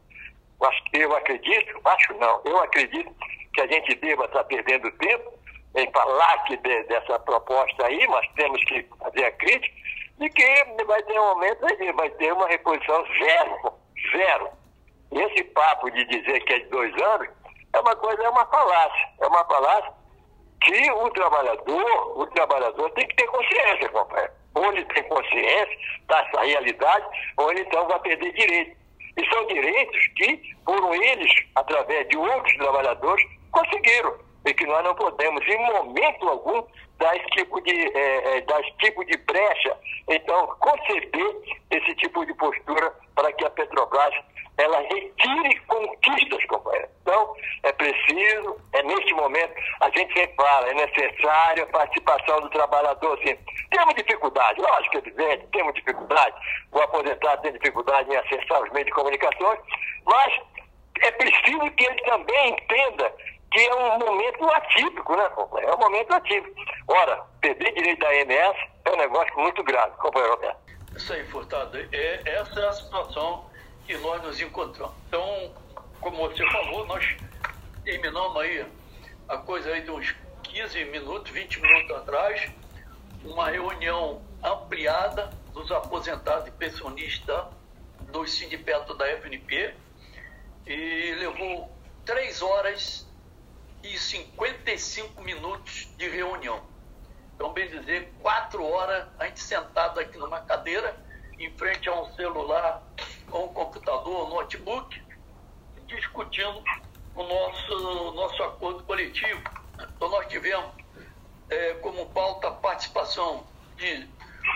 eu 0.93 1.15
acredito, 1.15 1.79
acho 1.85 2.13
não, 2.15 2.41
eu 2.45 2.57
acredito 2.63 3.13
que 3.53 3.61
a 3.61 3.67
gente 3.67 3.93
deva 3.95 4.25
estar 4.25 4.43
perdendo 4.45 4.91
tempo 4.93 5.37
em 5.75 5.91
falar 5.91 6.43
que 6.45 6.57
de, 6.57 6.83
dessa 6.83 7.19
proposta 7.19 7.85
aí, 7.85 8.07
mas 8.07 8.27
temos 8.35 8.63
que 8.65 8.83
fazer 8.99 9.25
a 9.25 9.31
crítica, 9.33 9.75
de 10.17 10.29
que 10.29 10.83
vai 10.85 11.01
ter 11.03 11.19
um 11.19 11.23
aumento 11.23 11.65
aí, 11.65 11.91
vai 11.93 12.09
ter 12.11 12.33
uma 12.33 12.47
reposição 12.47 13.05
zero, 13.23 13.73
zero. 14.11 14.49
E 15.11 15.19
esse 15.19 15.43
papo 15.45 15.89
de 15.91 16.03
dizer 16.05 16.39
que 16.41 16.53
é 16.53 16.59
de 16.59 16.65
dois 16.69 16.93
anos 17.01 17.29
é 17.73 17.79
uma 17.79 17.95
coisa, 17.95 18.23
é 18.23 18.29
uma 18.29 18.45
falácia, 18.47 19.09
é 19.21 19.27
uma 19.27 19.45
falácia 19.45 19.93
que 20.61 20.91
o 20.91 21.09
trabalhador, 21.11 22.19
o 22.19 22.25
trabalhador 22.27 22.89
tem 22.91 23.07
que 23.07 23.15
ter 23.15 23.27
consciência, 23.27 23.89
companheiro. 23.89 24.33
Ou 24.55 24.65
ele 24.73 24.83
tem 24.85 25.03
consciência 25.03 25.77
dessa 26.07 26.41
realidade, 26.41 27.05
ou 27.37 27.51
ele 27.51 27.61
então 27.61 27.87
vai 27.87 27.99
perder 27.99 28.33
direito. 28.33 28.75
E 29.17 29.33
são 29.33 29.45
direitos 29.47 30.07
que 30.15 30.55
foram 30.65 30.93
eles, 30.95 31.31
através 31.55 32.07
de 32.09 32.17
outros 32.17 32.57
trabalhadores, 32.57 33.25
conseguiram. 33.51 34.26
E 34.45 34.53
que 34.53 34.65
nós 34.65 34.83
não 34.83 34.95
podemos, 34.95 35.45
em 35.47 35.57
momento 35.57 36.29
algum, 36.29 36.63
dar 36.97 37.15
esse 37.15 37.27
tipo 37.27 37.61
de, 37.61 37.97
é, 37.97 38.37
é, 38.37 38.41
dar 38.41 38.59
esse 38.61 38.71
tipo 38.77 39.03
de 39.05 39.17
brecha, 39.17 39.77
então 40.07 40.47
conceder 40.59 41.35
esse 41.71 41.95
tipo 41.95 42.25
de 42.25 42.33
postura 42.35 42.93
para 43.15 43.31
que 43.33 43.45
a 43.45 43.49
Petrobras 43.49 44.13
ela 44.57 44.79
retire 44.81 45.59
conquistas, 45.67 46.43
companheiro. 46.45 46.89
Então, 47.01 47.35
é 47.63 47.71
preciso, 47.71 48.59
é 48.73 48.83
neste 48.83 49.13
momento, 49.13 49.53
a 49.79 49.89
gente 49.91 50.11
sempre 50.13 50.35
fala, 50.35 50.67
é 50.69 50.73
necessária 50.73 51.63
a 51.63 51.67
participação 51.67 52.41
do 52.41 52.49
trabalhador. 52.49 53.17
Temos 53.19 53.95
dificuldade, 53.95 54.59
lógico 54.59 54.95
é 54.95 54.99
evidente, 54.99 55.47
temos 55.51 55.73
dificuldade, 55.75 56.35
o 56.71 56.79
aposentado 56.79 57.41
tem 57.43 57.53
dificuldade 57.53 58.11
em 58.11 58.15
acessar 58.15 58.63
os 58.63 58.71
meios 58.71 58.87
de 58.87 58.93
comunicações, 58.93 59.59
mas 60.05 60.41
é 61.01 61.11
preciso 61.11 61.71
que 61.71 61.85
ele 61.85 62.01
também 62.01 62.49
entenda 62.49 63.13
que 63.51 63.59
é 63.59 63.75
um 63.75 63.99
momento 63.99 64.43
atípico, 64.49 65.15
né, 65.15 65.29
companheiro? 65.29 65.73
É 65.73 65.75
um 65.75 65.79
momento 65.79 66.13
atípico. 66.13 66.55
Ora, 66.87 67.23
perder 67.41 67.73
direito 67.73 67.99
da 67.99 68.09
AMS 68.09 68.57
é 68.85 68.91
um 68.91 68.97
negócio 68.97 69.39
muito 69.39 69.63
grave, 69.63 69.95
companheiro 69.97 70.35
Roberto. 70.35 70.59
Isso 70.95 71.13
aí, 71.13 71.25
Furtado. 71.27 71.77
É, 71.91 72.21
essa 72.25 72.59
é 72.59 72.67
a 72.67 72.73
situação 72.73 73.45
que 73.85 73.97
nós 73.97 74.21
nos 74.23 74.41
encontramos. 74.41 74.95
Então, 75.07 75.53
como 76.01 76.17
você 76.17 76.45
falou, 76.51 76.85
nós 76.85 77.15
terminamos 77.83 78.35
aí 78.41 78.65
a 79.29 79.37
coisa 79.37 79.71
aí 79.71 79.81
de 79.81 79.91
uns 79.91 80.15
15 80.43 80.85
minutos, 80.85 81.31
20 81.31 81.61
minutos 81.61 81.95
atrás, 81.97 82.51
uma 83.23 83.49
reunião 83.49 84.21
ampliada 84.43 85.29
dos 85.53 85.71
aposentados 85.71 86.47
e 86.47 86.51
pensionistas 86.51 87.45
do 88.11 88.25
sindicato 88.27 88.93
da 88.95 89.07
FNP 89.17 89.73
e 90.65 91.15
levou 91.19 91.71
três 92.05 92.41
horas 92.41 93.06
e 93.83 93.97
55 93.97 95.21
minutos 95.21 95.87
de 95.97 96.07
reunião. 96.09 96.61
Então, 97.35 97.53
bem 97.53 97.69
dizer, 97.69 98.11
quatro 98.21 98.63
horas 98.65 99.07
a 99.19 99.25
gente 99.25 99.39
sentado 99.41 99.99
aqui 99.99 100.17
numa 100.17 100.41
cadeira, 100.41 100.95
em 101.39 101.51
frente 101.55 101.87
a 101.87 101.93
um 101.93 102.11
celular, 102.15 102.81
ou 103.31 103.45
um 103.45 103.53
computador, 103.53 104.25
um 104.25 104.29
notebook, 104.29 105.01
discutindo 105.85 106.63
o 107.15 107.23
nosso, 107.23 108.11
nosso 108.13 108.43
acordo 108.43 108.83
coletivo. 108.83 109.41
Então, 109.95 110.09
nós 110.09 110.27
tivemos 110.27 110.71
é, 111.49 111.73
como 111.75 112.07
pauta 112.07 112.47
a 112.47 112.51
participação 112.51 113.45
de, 113.75 114.07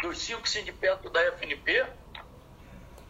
dos 0.01 0.17
cinco 0.17 0.47
sindicatos 0.47 1.11
da 1.11 1.21
FNP, 1.33 1.85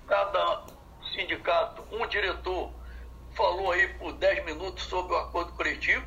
cada 0.08 0.66
sindicato, 1.14 1.84
um 1.92 2.06
diretor 2.08 2.72
falou 3.34 3.72
aí 3.72 3.88
por 3.96 4.14
10 4.14 4.46
minutos 4.46 4.84
sobre 4.86 5.14
o 5.14 5.18
acordo 5.18 5.52
coletivo. 5.54 6.06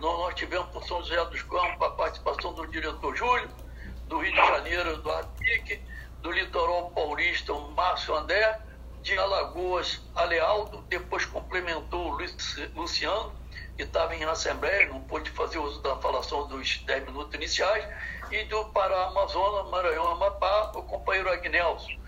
Nós, 0.00 0.34
tivemos 0.34 0.68
por 0.68 0.84
São 0.84 1.02
José 1.02 1.24
dos 1.26 1.42
Campos 1.42 1.82
a 1.86 1.90
participação 1.90 2.52
do 2.52 2.66
diretor 2.66 3.16
Júlio, 3.16 3.48
do 4.06 4.18
Rio 4.18 4.32
de 4.32 4.36
Janeiro, 4.36 4.96
do 4.98 5.10
APIC, 5.10 5.80
do 6.20 6.30
Litoral 6.30 6.90
Paulista, 6.90 7.52
o 7.52 7.70
Márcio 7.72 8.14
André, 8.14 8.60
de 9.02 9.16
Alagoas, 9.18 10.02
Alealdo, 10.14 10.84
depois 10.88 11.24
complementou 11.24 12.08
o 12.08 12.16
Luiz, 12.16 12.56
Luciano, 12.74 13.32
que 13.76 13.84
estava 13.84 14.14
em 14.14 14.24
Assembleia, 14.24 14.88
não 14.88 15.00
pôde 15.02 15.30
fazer 15.30 15.58
uso 15.58 15.80
da 15.82 15.96
falação 15.96 16.46
dos 16.48 16.78
10 16.78 17.06
minutos 17.06 17.34
iniciais, 17.34 17.86
e 18.30 18.44
do 18.44 18.64
Pará, 18.66 19.04
Amazonas, 19.04 19.70
Maranhão, 19.70 20.12
Amapá, 20.12 20.72
o 20.74 20.82
companheiro 20.82 21.30
Agnelson. 21.30 21.98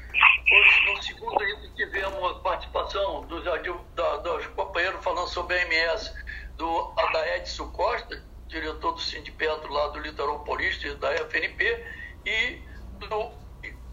No 0.51 1.01
segundo 1.01 1.45
item 1.45 1.71
tivemos 1.75 2.33
a 2.33 2.35
participação 2.41 3.25
dos, 3.27 3.45
da, 3.45 4.17
dos 4.17 4.47
companheiros 4.49 5.03
falando 5.05 5.29
sobre 5.29 5.57
a 5.57 5.63
MS, 5.63 6.13
do 6.57 6.93
Adaedson 6.97 7.71
Costa, 7.71 8.21
diretor 8.49 8.93
do 8.93 9.01
Sindicato 9.01 9.69
lá 9.69 9.89
do 9.89 10.01
Litoral 10.01 10.41
Paulista 10.41 10.89
e 10.89 10.97
da 10.97 11.13
FNP, 11.13 11.87
e 12.27 12.65
do 12.95 13.33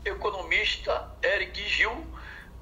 economista 0.03 1.15
Eric 1.23 1.63
Gil, 1.69 2.07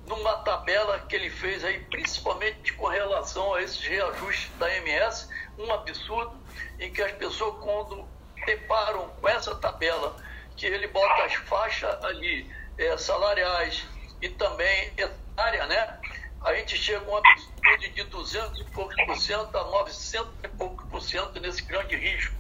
numa 0.06 0.36
tabela 0.40 1.00
que 1.00 1.16
ele 1.16 1.30
fez 1.30 1.64
aí, 1.64 1.80
principalmente 1.86 2.74
com 2.74 2.88
relação 2.88 3.54
a 3.54 3.62
esses 3.62 3.82
reajustes 3.88 4.52
da 4.58 4.76
MS, 4.76 5.30
um 5.58 5.72
absurdo, 5.72 6.38
em 6.80 6.92
que 6.92 7.02
as 7.02 7.14
pessoas, 7.14 7.64
quando 7.64 8.06
deparam 8.46 9.08
com 9.22 9.30
essa 9.30 9.56
tabela, 9.56 10.18
que 10.58 10.66
ele 10.66 10.88
bota 10.90 11.24
as 11.24 11.34
faixas 11.36 12.04
ali 12.04 12.54
é, 12.78 12.98
salariais 12.98 13.86
e 14.22 14.30
também 14.30 14.92
etária, 14.98 15.66
né? 15.68 16.00
A 16.42 16.54
gente 16.54 16.78
chega 16.78 17.04
a 17.06 17.10
um 17.10 17.18
absurdo 17.18 17.94
de 17.94 18.04
200 18.04 18.60
e 18.60 18.64
poucos 18.66 18.96
por 19.06 19.18
cento 19.18 19.58
a 19.58 19.64
900 19.64 20.34
e 20.44 20.48
poucos 20.50 20.88
por 20.90 21.02
cento 21.02 21.40
nesse 21.40 21.64
grande 21.64 21.96
risco. 21.96 22.36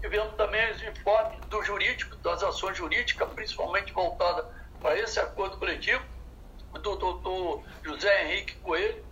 Tivemos 0.00 0.34
também 0.36 0.70
os 0.70 0.82
informes 0.82 1.38
do 1.46 1.62
jurídico, 1.62 2.16
das 2.18 2.42
ações 2.42 2.76
jurídicas, 2.76 3.28
principalmente 3.32 3.92
voltadas 3.92 4.44
para 4.80 4.98
esse 4.98 5.18
acordo 5.20 5.58
coletivo, 5.58 6.02
do 6.72 6.96
doutor 6.96 7.62
José 7.82 8.24
Henrique 8.24 8.54
Coelho, 8.56 9.04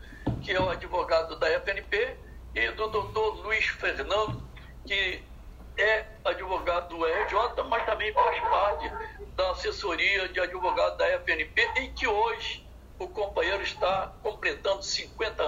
que 0.42 0.52
é 0.52 0.60
o 0.60 0.70
advogado 0.70 1.36
da 1.36 1.50
FNP, 1.60 2.16
e 2.54 2.70
do 2.72 2.88
doutor 2.88 3.36
Luiz 3.42 3.66
Fernando, 3.66 4.42
que 4.86 5.22
é 5.76 6.06
advogado 6.24 6.88
do 6.88 7.04
RJ, 7.04 7.62
mas 7.68 7.84
também 7.84 8.12
faz 8.12 8.40
parte 8.40 9.17
da 9.38 9.52
assessoria 9.52 10.28
de 10.30 10.40
advogado 10.40 10.96
da 10.96 11.06
FNP, 11.20 11.70
em 11.76 11.92
que 11.92 12.08
hoje 12.08 12.66
o 12.98 13.06
companheiro 13.06 13.62
está 13.62 14.12
completando 14.20 14.82
50 14.82 15.44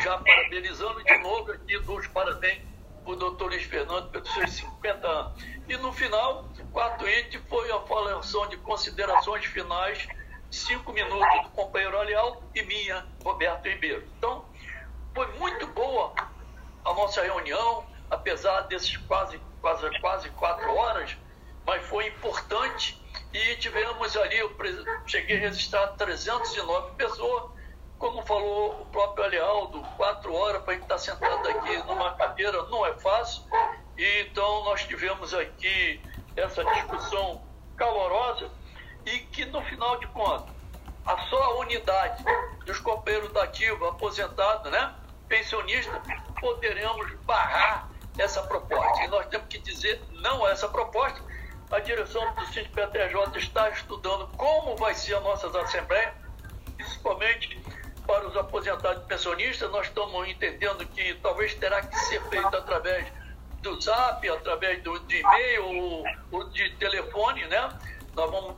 já 0.00 0.18
parabenizando 0.18 1.04
de 1.04 1.18
novo 1.18 1.52
aqui, 1.52 1.78
dou 1.78 2.02
parabéns 2.12 2.62
para 3.04 3.12
o 3.12 3.16
doutor 3.16 3.50
Luiz 3.50 3.62
Fernando 3.62 4.10
pelos 4.10 4.28
seus 4.34 4.50
50 4.50 5.06
anos. 5.06 5.44
E 5.68 5.76
no 5.76 5.92
final, 5.92 6.48
quarto 6.72 7.08
item 7.08 7.40
foi 7.48 7.70
a 7.70 7.78
falação 7.82 8.48
de 8.48 8.56
considerações 8.56 9.44
finais, 9.44 10.08
cinco 10.50 10.92
minutos 10.92 11.42
do 11.44 11.50
companheiro 11.50 11.96
Alial 11.96 12.42
e 12.56 12.62
minha, 12.64 13.06
Roberto 13.22 13.68
Ribeiro. 13.68 14.04
Então, 14.18 14.44
foi 15.14 15.28
muito 15.38 15.64
boa 15.68 16.12
a 16.84 16.92
nossa 16.92 17.22
reunião, 17.22 17.86
apesar 18.10 18.62
desses 18.62 18.96
quase, 18.96 19.40
quase, 19.60 20.00
quase 20.00 20.28
quatro 20.30 20.74
horas, 20.74 21.16
mas 21.66 21.84
foi 21.86 22.08
importante 22.08 23.00
e 23.32 23.56
tivemos 23.56 24.16
ali, 24.16 24.38
eu 24.38 24.54
cheguei 25.06 25.36
a 25.36 25.40
registrar 25.40 25.88
309 25.88 26.94
pessoas, 26.96 27.50
como 27.98 28.24
falou 28.26 28.82
o 28.82 28.86
próprio 28.86 29.24
Alealdo, 29.24 29.82
quatro 29.96 30.34
horas 30.34 30.62
para 30.62 30.72
a 30.72 30.74
gente 30.74 30.84
estar 30.84 30.98
sentado 30.98 31.48
aqui 31.48 31.76
numa 31.78 32.14
cadeira 32.14 32.62
não 32.64 32.84
é 32.86 32.94
fácil, 32.94 33.42
e 33.96 34.20
então 34.22 34.64
nós 34.64 34.84
tivemos 34.84 35.32
aqui 35.34 36.00
essa 36.36 36.64
discussão 36.64 37.42
calorosa 37.76 38.50
e 39.06 39.18
que 39.18 39.44
no 39.46 39.62
final 39.62 39.98
de 39.98 40.06
contas, 40.08 40.54
a 41.06 41.18
só 41.28 41.58
unidade 41.60 42.24
dos 42.64 42.78
companheiros 42.78 43.32
da 43.32 43.44
ativa, 43.44 43.90
aposentados, 43.90 44.70
né, 44.70 44.94
pensionistas, 45.28 46.00
poderemos 46.40 47.12
barrar 47.20 47.88
essa 48.18 48.42
proposta. 48.42 49.02
E 49.02 49.08
nós 49.08 49.26
temos 49.26 49.46
que 49.48 49.58
dizer 49.58 50.02
não 50.12 50.44
a 50.44 50.50
essa 50.50 50.68
proposta. 50.68 51.20
A 51.74 51.80
direção 51.80 52.32
do 52.34 52.46
SINDPTJ 52.46 53.36
está 53.36 53.68
estudando 53.68 54.28
como 54.36 54.76
vai 54.76 54.94
ser 54.94 55.14
a 55.14 55.20
nossa 55.20 55.48
assembleia, 55.60 56.14
principalmente 56.76 57.60
para 58.06 58.28
os 58.28 58.36
aposentados 58.36 59.02
e 59.02 59.06
pensionistas. 59.08 59.68
Nós 59.72 59.88
estamos 59.88 60.28
entendendo 60.28 60.86
que 60.86 61.14
talvez 61.14 61.52
terá 61.56 61.82
que 61.82 61.98
ser 61.98 62.22
feito 62.28 62.56
através 62.56 63.08
do 63.60 63.80
zap, 63.80 64.28
através 64.30 64.84
do, 64.84 65.00
de 65.00 65.16
e-mail 65.16 65.66
ou, 65.66 66.04
ou 66.30 66.44
de 66.50 66.70
telefone, 66.76 67.44
né? 67.48 67.76
Nós 68.14 68.30
vamos, 68.30 68.54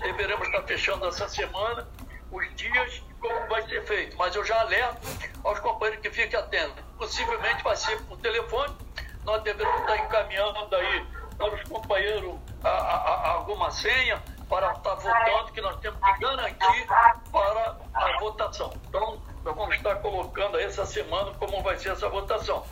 deveremos 0.00 0.46
estar 0.46 0.64
fechando 0.64 1.06
essa 1.06 1.26
semana 1.26 1.88
os 2.30 2.54
dias 2.56 3.02
como 3.20 3.48
vai 3.48 3.62
ser 3.62 3.82
feito. 3.86 4.18
Mas 4.18 4.36
eu 4.36 4.44
já 4.44 4.60
alerto 4.60 5.00
aos 5.42 5.60
companheiros 5.60 6.02
que 6.02 6.10
fiquem 6.10 6.38
atentos. 6.38 6.84
Possivelmente 6.98 7.64
vai 7.64 7.74
ser 7.74 7.98
por 8.02 8.18
telefone. 8.18 8.76
Nós 9.24 9.42
devemos 9.42 9.80
estar 9.80 9.96
encaminhando 9.96 10.76
aí 10.76 11.06
para 11.36 11.54
os 11.54 11.62
companheiros 11.68 12.34
a, 12.62 12.68
a, 12.68 13.14
a 13.14 13.30
alguma 13.32 13.70
senha 13.70 14.22
para 14.48 14.72
estar 14.72 14.94
votando, 14.94 15.52
que 15.52 15.60
nós 15.60 15.76
temos 15.80 15.98
que 16.00 16.20
garantir 16.20 16.86
para 17.32 17.76
a 17.94 18.18
votação. 18.20 18.72
Então, 18.88 19.20
nós 19.42 19.54
vamos 19.54 19.74
estar 19.74 19.96
colocando 19.96 20.58
essa 20.58 20.86
semana 20.86 21.32
como 21.34 21.62
vai 21.62 21.76
ser 21.76 21.90
essa 21.90 22.08
votação. 22.08 22.64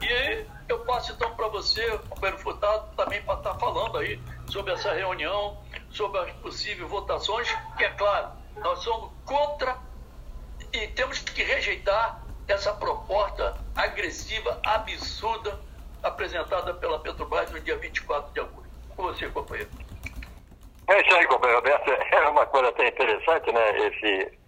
E 0.00 0.46
eu 0.68 0.80
passo 0.80 1.12
então 1.12 1.34
para 1.34 1.48
você, 1.48 1.98
companheiro 2.08 2.42
Furtado, 2.42 2.94
também 2.96 3.22
para 3.22 3.34
estar 3.38 3.54
falando 3.54 3.98
aí 3.98 4.20
sobre 4.48 4.72
essa 4.72 4.92
reunião, 4.92 5.58
sobre 5.90 6.20
as 6.20 6.30
possíveis 6.36 6.88
votações, 6.88 7.48
que 7.76 7.84
é 7.84 7.90
claro, 7.90 8.30
nós 8.56 8.78
somos 8.80 9.10
contra 9.24 9.76
e 10.72 10.88
temos 10.88 11.18
que 11.20 11.42
rejeitar 11.42 12.22
essa 12.48 12.72
proposta 12.72 13.56
agressiva, 13.74 14.60
absurda, 14.64 15.58
apresentada 16.02 16.74
pela 16.74 16.98
Petrobras 16.98 17.50
no 17.50 17.60
dia 17.60 17.76
24 17.78 18.32
de 18.32 18.40
agosto. 18.40 18.66
Com 18.96 19.02
você, 19.02 19.28
companheiro. 19.28 19.70
É 20.88 21.00
isso 21.00 21.16
aí, 21.16 21.26
companheiro 21.26 21.60
Roberto. 21.60 21.90
É 22.14 22.28
uma 22.28 22.46
coisa 22.46 22.68
até 22.68 22.88
interessante, 22.88 23.52
né? 23.52 23.78
Esse, 23.78 24.38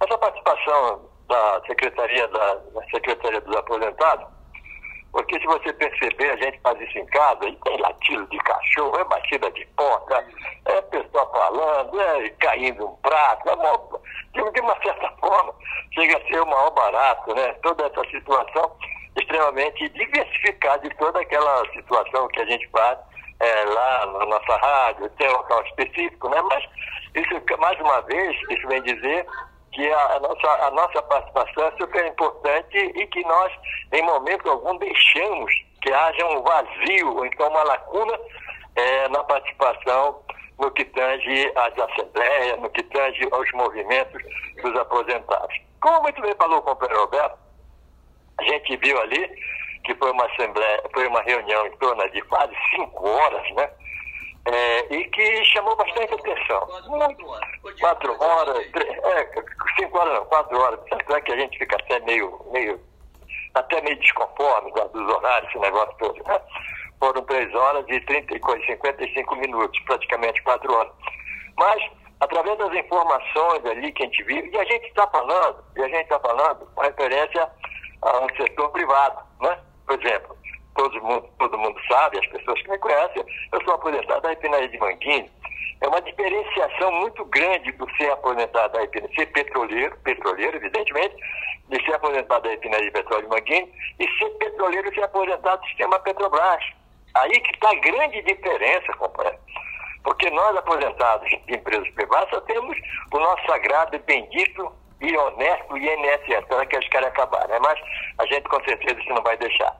essa 0.00 0.18
participação 0.18 1.10
da 1.28 1.62
Secretaria, 1.66 2.26
da, 2.28 2.54
da 2.54 2.82
Secretaria 2.90 3.40
dos 3.40 3.56
Aposentados, 3.56 4.26
porque 5.12 5.40
se 5.40 5.46
você 5.46 5.72
perceber, 5.72 6.30
a 6.30 6.36
gente 6.36 6.60
faz 6.60 6.80
isso 6.80 6.98
em 6.98 7.06
casa, 7.06 7.44
e 7.44 7.56
tem 7.56 7.80
latido 7.80 8.26
de 8.28 8.38
cachorro, 8.38 8.96
é 8.96 9.04
batida 9.04 9.50
de 9.50 9.66
porta, 9.76 10.24
é 10.66 10.82
pessoa 10.82 11.28
falando, 11.32 12.00
é 12.00 12.28
caindo 12.30 12.86
um 12.86 12.96
prato, 12.96 13.48
é 13.48 13.54
uma, 13.54 13.72
de, 14.32 14.60
uma 14.60 14.82
certa 14.82 15.10
forma, 15.18 15.52
chega 15.92 16.16
a 16.16 16.26
ser 16.26 16.40
o 16.40 16.46
maior 16.46 16.70
barato, 16.70 17.34
né? 17.34 17.52
Toda 17.62 17.86
essa 17.86 18.04
situação 18.10 18.76
extremamente 19.16 19.88
diversificada 19.90 20.88
de 20.88 20.94
toda 20.96 21.20
aquela 21.20 21.64
situação 21.72 22.28
que 22.28 22.40
a 22.40 22.46
gente 22.46 22.68
faz 22.68 22.98
é, 23.40 23.64
lá 23.64 24.06
na 24.06 24.26
nossa 24.26 24.56
rádio, 24.56 25.08
tem 25.10 25.28
um 25.28 25.32
local 25.32 25.62
específico, 25.64 26.28
né? 26.28 26.42
Mas 26.42 26.64
isso, 27.14 27.58
mais 27.58 27.78
uma 27.80 28.00
vez, 28.02 28.36
isso 28.50 28.68
vem 28.68 28.82
dizer 28.82 29.26
que 29.72 29.90
a, 29.92 30.16
a, 30.16 30.20
nossa, 30.20 30.48
a 30.66 30.70
nossa 30.72 31.02
participação 31.02 31.64
é 31.64 31.72
super 31.78 32.06
importante 32.06 32.76
e 32.76 33.06
que 33.06 33.22
nós, 33.22 33.52
em 33.92 34.02
momento 34.02 34.48
algum, 34.48 34.76
deixamos 34.76 35.52
que 35.80 35.92
haja 35.92 36.26
um 36.26 36.42
vazio, 36.42 37.16
ou 37.16 37.26
então 37.26 37.48
uma 37.48 37.62
lacuna 37.62 38.18
é, 38.76 39.08
na 39.08 39.24
participação 39.24 40.22
no 40.58 40.70
que 40.72 40.84
tange 40.84 41.52
às 41.56 41.78
assembleias, 41.78 42.60
no 42.60 42.68
que 42.70 42.82
tange 42.84 43.26
aos 43.32 43.50
movimentos 43.52 44.22
dos 44.62 44.76
aposentados. 44.78 45.56
Como 45.80 46.02
muito 46.02 46.20
bem 46.20 46.34
falou 46.36 46.58
o 46.58 46.62
companheiro 46.62 47.00
Roberto, 47.00 47.38
a 48.40 48.44
gente 48.44 48.76
viu 48.76 48.98
ali 49.00 49.30
que 49.84 49.94
foi 49.94 50.10
uma 50.10 50.26
assembleia, 50.26 50.82
foi 50.92 51.06
uma 51.06 51.22
reunião 51.22 51.66
em 51.66 51.76
torno 51.78 52.10
de 52.10 52.20
quase 52.22 52.54
cinco 52.74 53.08
horas, 53.08 53.54
né? 53.54 53.70
É, 54.46 54.94
e 54.94 55.04
que 55.10 55.44
chamou 55.44 55.76
bastante 55.76 56.14
atenção. 56.14 56.66
Quatro 57.80 58.22
horas, 58.22 58.70
três, 58.72 58.98
é, 59.04 59.30
cinco 59.78 59.98
horas 59.98 60.14
não, 60.14 60.24
quatro 60.26 60.58
horas. 60.58 60.80
Tanto 60.88 61.14
é 61.14 61.20
que 61.20 61.32
a 61.32 61.36
gente 61.36 61.58
fica 61.58 61.76
até 61.76 62.00
meio, 62.00 62.40
meio, 62.50 62.80
até 63.54 63.80
meio 63.82 63.98
desconforme 63.98 64.72
dos 64.72 65.14
horários, 65.14 65.50
esse 65.50 65.58
negócio 65.58 65.94
todo. 65.98 66.22
Né? 66.24 66.40
Foram 66.98 67.22
três 67.24 67.54
horas 67.54 67.84
e 67.88 68.00
30, 68.00 68.34
55 68.66 69.36
minutos, 69.36 69.80
praticamente 69.84 70.42
quatro 70.42 70.72
horas. 70.74 70.92
Mas, 71.58 71.82
através 72.20 72.56
das 72.58 72.72
informações 72.74 73.64
ali 73.66 73.92
que 73.92 74.02
a 74.02 74.06
gente 74.06 74.22
viu, 74.24 74.46
e 74.46 74.58
a 74.58 74.64
gente 74.64 74.86
está 74.86 75.06
falando, 75.08 75.64
e 75.76 75.82
a 75.82 75.88
gente 75.88 76.02
está 76.02 76.18
falando 76.18 76.66
com 76.74 76.80
referência 76.82 77.50
a 78.02 78.24
um 78.24 78.28
setor 78.36 78.70
privado, 78.70 79.22
né? 79.40 79.58
Por 79.86 80.00
exemplo, 80.00 80.36
todo 80.74 81.02
mundo, 81.02 81.28
todo 81.38 81.58
mundo 81.58 81.80
sabe, 81.88 82.18
as 82.18 82.26
pessoas 82.28 82.60
que 82.62 82.70
me 82.70 82.78
conhecem, 82.78 83.24
eu 83.52 83.64
sou 83.64 83.74
aposentado 83.74 84.20
da 84.22 84.30
refinaria 84.30 84.68
de 84.68 84.78
Manguinhos. 84.78 85.30
É 85.80 85.88
uma 85.88 86.00
diferenciação 86.02 86.92
muito 86.92 87.24
grande 87.26 87.72
por 87.72 87.90
ser 87.96 88.10
aposentado 88.12 88.72
da 88.72 88.80
refinaria, 88.80 89.14
ser 89.14 89.26
petroleiro, 89.26 89.96
petroleiro, 89.98 90.56
evidentemente, 90.56 91.16
de 91.68 91.84
ser 91.84 91.94
aposentado 91.94 92.42
da 92.42 92.50
refinaria 92.50 92.86
de 92.86 92.92
petróleo 92.92 93.22
de 93.22 93.28
Manguinhos 93.28 93.70
e 93.98 94.18
ser 94.18 94.30
petroleiro 94.30 94.94
ser 94.94 95.04
aposentado 95.04 95.60
do 95.60 95.68
sistema 95.68 95.98
Petrobras. 96.00 96.64
Aí 97.14 97.40
que 97.40 97.54
está 97.54 97.70
a 97.70 97.74
grande 97.74 98.22
diferença, 98.22 98.92
companheiro. 98.94 99.38
Porque 100.02 100.30
nós, 100.30 100.56
aposentados 100.56 101.28
de 101.28 101.54
empresas 101.54 101.88
privadas, 101.90 102.30
só 102.30 102.40
temos 102.42 102.76
o 103.12 103.18
nosso 103.18 103.44
sagrado 103.46 103.96
e 103.96 103.98
bendito 103.98 104.72
e 105.00 105.16
honesto 105.16 105.76
INSS, 105.76 106.46
para 106.46 106.66
que 106.66 106.76
eles 106.76 106.88
querem 106.88 107.08
acabar, 107.08 107.48
né? 107.48 107.58
Mas 107.62 107.78
a 108.18 108.26
gente 108.26 108.48
com 108.48 108.62
certeza 108.64 109.00
isso 109.00 109.08
não 109.10 109.22
vai 109.22 109.36
deixar. 109.38 109.74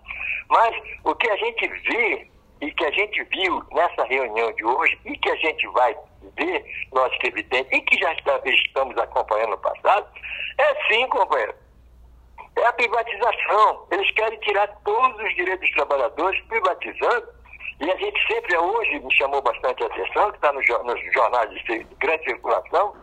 Mas 0.49 0.75
o 1.05 1.15
que 1.15 1.31
a 1.31 1.37
gente 1.37 1.69
vê 1.69 2.31
e 2.61 2.73
que 2.73 2.85
a 2.85 2.91
gente 2.91 3.23
viu 3.25 3.63
nessa 3.73 4.05
reunião 4.05 4.53
de 4.53 4.65
hoje 4.65 4.99
e 5.05 5.17
que 5.17 5.31
a 5.31 5.37
gente 5.37 5.67
vai 5.69 5.97
ver, 6.37 6.65
nós 6.93 7.17
que 7.19 7.29
evidente, 7.29 7.69
e 7.75 7.81
que 7.83 7.99
já 7.99 8.13
está, 8.13 8.41
estamos 8.45 8.97
acompanhando 8.99 9.51
no 9.51 9.59
passado, 9.59 10.07
é 10.59 10.75
sim, 10.87 11.07
companheiro, 11.09 11.55
é 12.57 12.67
a 12.67 12.73
privatização. 12.73 13.87
Eles 13.91 14.11
querem 14.13 14.39
tirar 14.41 14.67
todos 14.85 15.19
os 15.23 15.35
direitos 15.35 15.61
dos 15.61 15.77
trabalhadores, 15.77 16.41
privatizando, 16.47 17.29
e 17.81 17.91
a 17.91 17.97
gente 17.97 18.27
sempre 18.27 18.57
hoje 18.59 19.01
me 19.01 19.15
chamou 19.15 19.41
bastante 19.41 19.83
a 19.83 19.87
atenção, 19.87 20.31
que 20.31 20.37
está 20.37 20.53
nos 20.53 20.67
jornais 21.15 21.51
de 21.51 21.85
grande 21.99 22.25
circulação, 22.25 22.95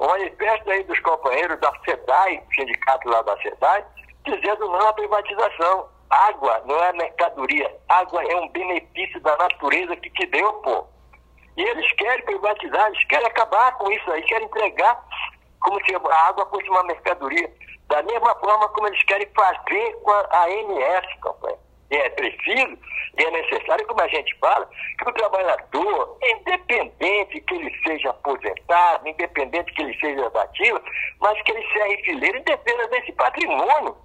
um 0.00 0.06
manifesto 0.06 0.70
aí 0.70 0.82
dos 0.84 0.98
companheiros 1.00 1.58
da 1.60 1.72
SEDAI, 1.84 2.42
sindicato 2.54 3.08
lá 3.08 3.22
da 3.22 3.36
SEDAI, 3.38 3.84
dizendo 4.24 4.68
não 4.68 4.88
à 4.88 4.92
privatização. 4.92 5.88
Água 6.10 6.62
não 6.64 6.82
é 6.82 6.92
mercadoria, 6.94 7.70
água 7.88 8.22
é 8.24 8.36
um 8.36 8.48
benefício 8.48 9.20
da 9.20 9.36
natureza 9.36 9.94
que 9.96 10.08
te 10.10 10.26
deu, 10.26 10.52
pô. 10.54 10.86
E 11.56 11.62
eles 11.62 11.92
querem 11.94 12.24
privatizar, 12.24 12.86
eles 12.86 13.04
querem 13.04 13.26
acabar 13.26 13.76
com 13.76 13.90
isso 13.90 14.10
aí, 14.10 14.22
querem 14.22 14.46
entregar 14.46 15.04
como 15.60 15.84
se 15.84 15.94
a 15.94 16.28
água 16.28 16.46
fosse 16.46 16.68
uma 16.70 16.84
mercadoria. 16.84 17.52
Da 17.88 18.02
mesma 18.02 18.34
forma 18.36 18.68
como 18.68 18.86
eles 18.86 19.02
querem 19.04 19.28
fazer 19.34 19.92
com 20.02 20.12
a 20.12 20.44
ANS, 20.44 21.20
companheiro. 21.20 21.67
E 21.90 21.96
é 21.96 22.10
preciso 22.10 22.78
e 23.18 23.24
é 23.24 23.30
necessário, 23.30 23.86
como 23.86 24.00
a 24.00 24.08
gente 24.08 24.34
fala, 24.38 24.68
que 24.98 25.08
o 25.08 25.12
trabalhador, 25.12 26.18
independente 26.22 27.40
que 27.40 27.54
ele 27.54 27.76
seja 27.82 28.10
aposentado, 28.10 29.08
independente 29.08 29.72
que 29.72 29.82
ele 29.82 29.98
seja 29.98 30.26
ativo, 30.26 30.80
mas 31.20 31.42
que 31.42 31.50
ele 31.50 31.66
seja 31.72 32.02
fileiro 32.04 32.38
em 32.38 32.42
defesa 32.42 32.88
desse 32.88 33.12
patrimônio. 33.12 33.96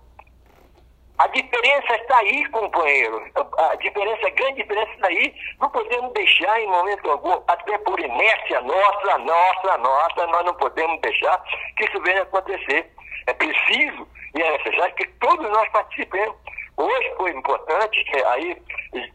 A 1.20 1.28
diferença 1.28 1.96
está 1.96 2.18
aí, 2.18 2.44
companheiro. 2.50 3.24
A 3.36 3.76
diferença, 3.76 4.28
a 4.28 4.32
grande 4.32 4.64
diferença 4.64 4.92
está 4.94 5.08
aí. 5.08 5.34
Não 5.60 5.70
podemos 5.70 6.12
deixar 6.14 6.60
em 6.60 6.68
momento 6.68 7.12
algum, 7.12 7.40
até 7.48 7.78
por 7.78 8.00
inércia 8.00 8.62
nossa, 8.62 9.18
nossa, 9.20 9.78
nossa, 9.78 10.28
nós 10.28 10.46
não 10.46 10.56
podemos 10.56 11.00
deixar 11.02 11.42
que 11.78 11.86
isso 11.86 12.02
venha 12.02 12.24
acontecer. 12.24 12.92
É 13.28 13.34
preciso 13.34 14.08
e 14.36 14.42
é 14.42 14.58
necessário 14.58 14.96
que 14.96 15.08
todos 15.20 15.48
nós 15.52 15.70
participemos. 15.70 16.36
Hoje 16.78 17.14
foi 17.18 17.32
importante, 17.32 18.04
aí, 18.28 18.58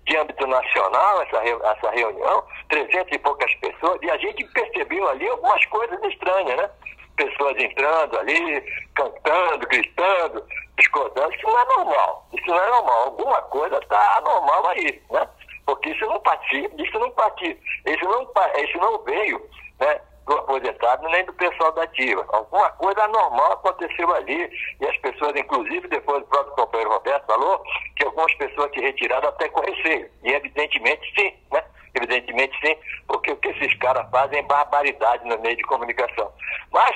de 0.07 0.17
âmbito 0.17 0.47
nacional, 0.47 1.23
essa, 1.23 1.39
essa 1.39 1.91
reunião, 1.91 2.45
300 2.69 3.13
e 3.13 3.19
poucas 3.19 3.53
pessoas, 3.57 3.99
e 4.03 4.11
a 4.11 4.17
gente 4.19 4.45
percebeu 4.53 5.09
ali 5.09 5.29
algumas 5.29 5.65
coisas 5.67 6.01
estranhas, 6.05 6.57
né? 6.57 6.71
Pessoas 7.17 7.57
entrando 7.59 8.19
ali, 8.19 8.61
cantando, 8.95 9.67
gritando, 9.67 10.45
discordando. 10.79 11.35
Isso 11.35 11.47
não 11.47 11.59
é 11.59 11.65
normal. 11.65 12.27
Isso 12.33 12.47
não 12.47 12.63
é 12.63 12.71
normal. 12.71 13.05
Alguma 13.07 13.43
coisa 13.43 13.79
está 13.79 14.19
anormal 14.19 14.69
aí, 14.69 15.03
né? 15.11 15.29
Porque 15.67 15.91
isso 15.91 16.07
não 16.07 16.21
participa, 16.21 16.81
isso 16.81 16.99
não 16.99 17.11
participa, 17.11 17.61
isso 17.87 18.05
não, 18.05 18.23
isso 18.63 18.79
não 18.79 18.99
veio, 19.03 19.51
né? 19.81 20.01
Do 20.29 20.39
aposentado 20.39 21.09
nem 21.09 21.25
do 21.25 21.33
pessoal 21.33 21.73
da 21.73 21.83
ativa. 21.83 22.25
Alguma 22.29 22.71
coisa 22.73 23.03
anormal 23.05 23.53
aconteceu 23.53 24.15
ali 24.15 24.51
e 24.81 24.87
as 24.87 24.97
pessoas, 24.99 25.33
inclusive, 25.35 25.89
depois 25.89 26.23
o 26.23 26.27
próprio 26.27 26.55
companheiro 26.55 26.93
Roberto 26.93 27.27
falou 27.27 27.63
que 27.97 28.05
algumas 28.05 28.33
pessoas 28.35 28.71
se 28.73 28.81
retiraram 28.81 29.29
até 29.29 29.49
com 29.49 29.61
receio. 29.61 30.09
E 30.23 30.33
evidentemente 30.33 31.13
sim, 31.19 31.35
né? 31.51 31.65
Evidentemente 31.95 32.55
sim, 32.65 32.77
porque 33.07 33.33
o 33.33 33.37
que 33.37 33.49
esses 33.49 33.75
caras 33.79 34.09
fazem 34.11 34.39
é 34.39 34.43
barbaridade 34.43 35.27
no 35.27 35.39
meio 35.41 35.57
de 35.57 35.63
comunicação. 35.63 36.31
Mas 36.71 36.95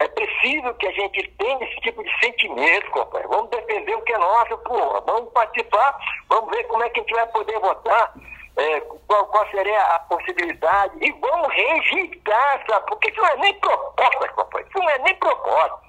é 0.00 0.08
preciso 0.08 0.72
que 0.74 0.86
a 0.86 0.92
gente 0.92 1.30
tenha 1.38 1.62
esse 1.62 1.76
tipo 1.82 2.02
de 2.02 2.20
sentimento, 2.20 2.90
companheiro. 2.90 3.28
Vamos 3.28 3.50
defender 3.50 3.94
o 3.94 4.02
que 4.02 4.14
é 4.14 4.18
nosso, 4.18 4.56
porra. 4.58 5.02
Vamos 5.02 5.30
participar, 5.32 5.94
vamos 6.30 6.50
ver 6.50 6.64
como 6.64 6.82
é 6.82 6.88
que 6.88 7.00
a 7.00 7.02
gente 7.02 7.14
vai 7.14 7.26
poder 7.26 7.58
votar 7.60 8.14
é, 8.60 8.80
qual, 9.06 9.26
qual, 9.26 9.50
seria 9.50 9.80
a 9.80 9.98
possibilidade, 10.00 10.94
e 11.00 11.10
vamos 11.12 11.48
rejeitar, 11.54 12.64
sabe? 12.68 12.86
Porque 12.86 13.10
isso 13.10 13.20
não 13.20 13.28
é 13.28 13.36
nem 13.36 13.54
proposta, 13.54 14.28
companheiro, 14.28 14.70
isso 14.70 14.78
não 14.78 14.90
é 14.90 14.98
nem 14.98 15.14
proposta. 15.16 15.80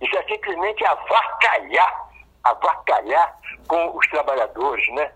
Isso 0.00 0.16
é 0.16 0.22
simplesmente 0.24 0.84
avacalhar, 0.84 2.08
avacalhar 2.44 3.38
com 3.68 3.96
os 3.96 4.06
trabalhadores, 4.08 4.88
né? 4.94 5.12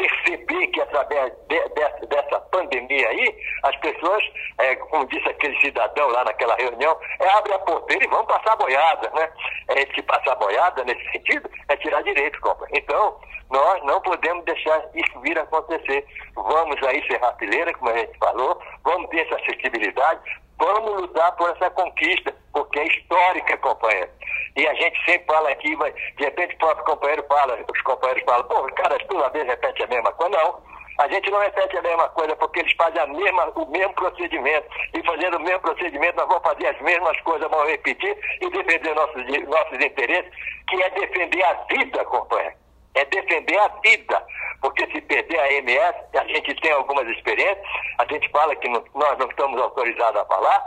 Perceber 0.00 0.66
que 0.68 0.80
através 0.80 1.30
de, 1.48 1.60
de, 1.68 2.06
dessa 2.06 2.40
pandemia 2.40 3.06
aí, 3.06 3.36
as 3.64 3.76
pessoas, 3.76 4.24
é, 4.58 4.74
como 4.76 5.06
disse 5.08 5.28
aquele 5.28 5.60
cidadão 5.60 6.08
lá 6.08 6.24
naquela 6.24 6.56
reunião, 6.56 6.96
é 7.20 7.28
abre 7.28 7.52
a 7.52 7.58
porteira 7.58 8.02
e 8.02 8.08
vão 8.08 8.24
passar 8.24 8.56
boiada, 8.56 9.10
né? 9.10 9.30
É, 9.68 9.86
se 9.94 10.00
passar 10.02 10.34
boiada 10.36 10.82
nesse 10.84 11.04
sentido, 11.10 11.50
é 11.68 11.76
tirar 11.76 12.02
direito, 12.02 12.40
companheiro. 12.40 12.82
Então, 12.82 13.20
nós 13.50 13.84
não 13.84 14.00
podemos 14.00 14.42
deixar 14.46 14.82
isso 14.94 15.20
vir 15.20 15.38
a 15.38 15.42
acontecer. 15.42 16.06
Vamos 16.34 16.82
aí 16.82 17.06
ser 17.06 17.20
rapileira, 17.20 17.74
como 17.74 17.90
a 17.90 17.98
gente 17.98 18.16
falou, 18.18 18.58
vamos 18.82 19.10
ter 19.10 19.26
essa 19.26 19.36
acessibilidade, 19.36 20.20
vamos 20.60 21.00
lutar 21.00 21.34
por 21.36 21.50
essa 21.50 21.70
conquista, 21.70 22.34
porque 22.52 22.78
é 22.78 22.86
histórica, 22.86 23.56
companheiro. 23.58 24.10
E 24.56 24.66
a 24.66 24.74
gente 24.74 25.04
sempre 25.04 25.26
fala 25.26 25.50
aqui, 25.50 25.74
mas 25.76 25.94
de 25.94 26.24
repente 26.24 26.54
o 26.54 26.58
próprio 26.58 26.84
companheiro 26.84 27.24
fala, 27.26 27.58
os 27.72 27.82
companheiros 27.82 28.22
falam, 28.24 28.46
pô, 28.46 28.62
cara, 28.74 28.98
toda 29.06 29.30
vez 29.30 29.46
repete 29.46 29.82
a 29.82 29.86
mesma 29.86 30.12
coisa. 30.12 30.36
Não, 30.36 30.62
a 30.98 31.08
gente 31.08 31.30
não 31.30 31.40
repete 31.40 31.76
a 31.78 31.82
mesma 31.82 32.08
coisa 32.10 32.36
porque 32.36 32.60
eles 32.60 32.72
fazem 32.74 33.00
a 33.00 33.06
mesma, 33.06 33.50
o 33.56 33.66
mesmo 33.70 33.94
procedimento. 33.94 34.68
E 34.94 35.02
fazendo 35.04 35.38
o 35.38 35.40
mesmo 35.40 35.60
procedimento, 35.60 36.16
nós 36.16 36.28
vamos 36.28 36.42
fazer 36.42 36.66
as 36.66 36.80
mesmas 36.82 37.18
coisas, 37.22 37.50
vamos 37.50 37.70
repetir 37.70 38.16
e 38.40 38.50
defender 38.50 38.94
nossos, 38.94 39.26
nossos 39.48 39.84
interesses, 39.84 40.30
que 40.68 40.82
é 40.82 40.90
defender 40.90 41.42
a 41.42 41.54
vida, 41.70 42.04
companheiro 42.04 42.60
é 42.94 43.04
defender 43.04 43.58
a 43.58 43.68
vida. 43.82 44.26
Porque 44.60 44.86
se 44.90 45.00
perder 45.00 45.38
a 45.38 45.52
MS, 45.52 45.98
a 46.14 46.24
gente 46.26 46.54
tem 46.60 46.72
algumas 46.72 47.08
experiências, 47.08 47.66
a 47.98 48.04
gente 48.04 48.28
fala 48.30 48.54
que 48.56 48.68
não, 48.68 48.84
nós 48.94 49.18
não 49.18 49.26
estamos 49.28 49.60
autorizados 49.60 50.20
a 50.20 50.24
falar, 50.26 50.66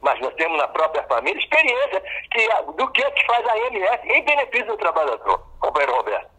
mas 0.00 0.20
nós 0.20 0.34
temos 0.34 0.58
na 0.58 0.68
própria 0.68 1.02
família 1.04 1.40
experiência 1.40 2.02
que, 2.30 2.48
do 2.76 2.88
que, 2.90 3.02
é 3.02 3.10
que 3.10 3.26
faz 3.26 3.46
a 3.46 3.58
MS 3.58 4.00
em 4.04 4.24
benefício 4.24 4.66
do 4.66 4.76
trabalhador. 4.76 5.38
Companheiro 5.58 5.96
Roberto. 5.96 6.30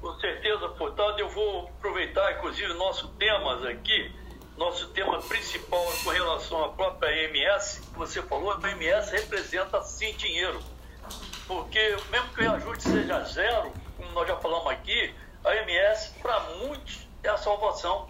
Com 0.00 0.14
certeza, 0.18 0.68
portanto, 0.70 1.18
eu 1.18 1.28
vou 1.28 1.70
aproveitar, 1.78 2.32
inclusive, 2.32 2.72
nosso 2.74 3.08
temas 3.16 3.64
aqui, 3.66 4.10
nosso 4.56 4.88
tema 4.92 5.18
principal 5.20 5.84
com 6.02 6.10
relação 6.10 6.64
à 6.64 6.68
própria 6.70 7.24
MS, 7.24 7.80
que 7.80 7.98
você 7.98 8.22
falou, 8.22 8.52
a 8.52 8.70
MS 8.70 9.12
representa 9.12 9.82
sim 9.82 10.12
dinheiro. 10.14 10.60
Porque 11.46 11.96
mesmo 12.10 12.28
que 12.34 12.44
o 12.44 12.52
ajuste 12.52 12.84
seja 12.84 13.20
zero, 13.24 13.72
nós 14.12 14.28
já 14.28 14.36
falamos 14.36 14.70
aqui, 14.72 15.14
a 15.44 15.54
MS, 15.56 16.10
para 16.20 16.40
muitos, 16.40 17.06
é 17.22 17.28
a 17.28 17.36
salvação. 17.36 18.08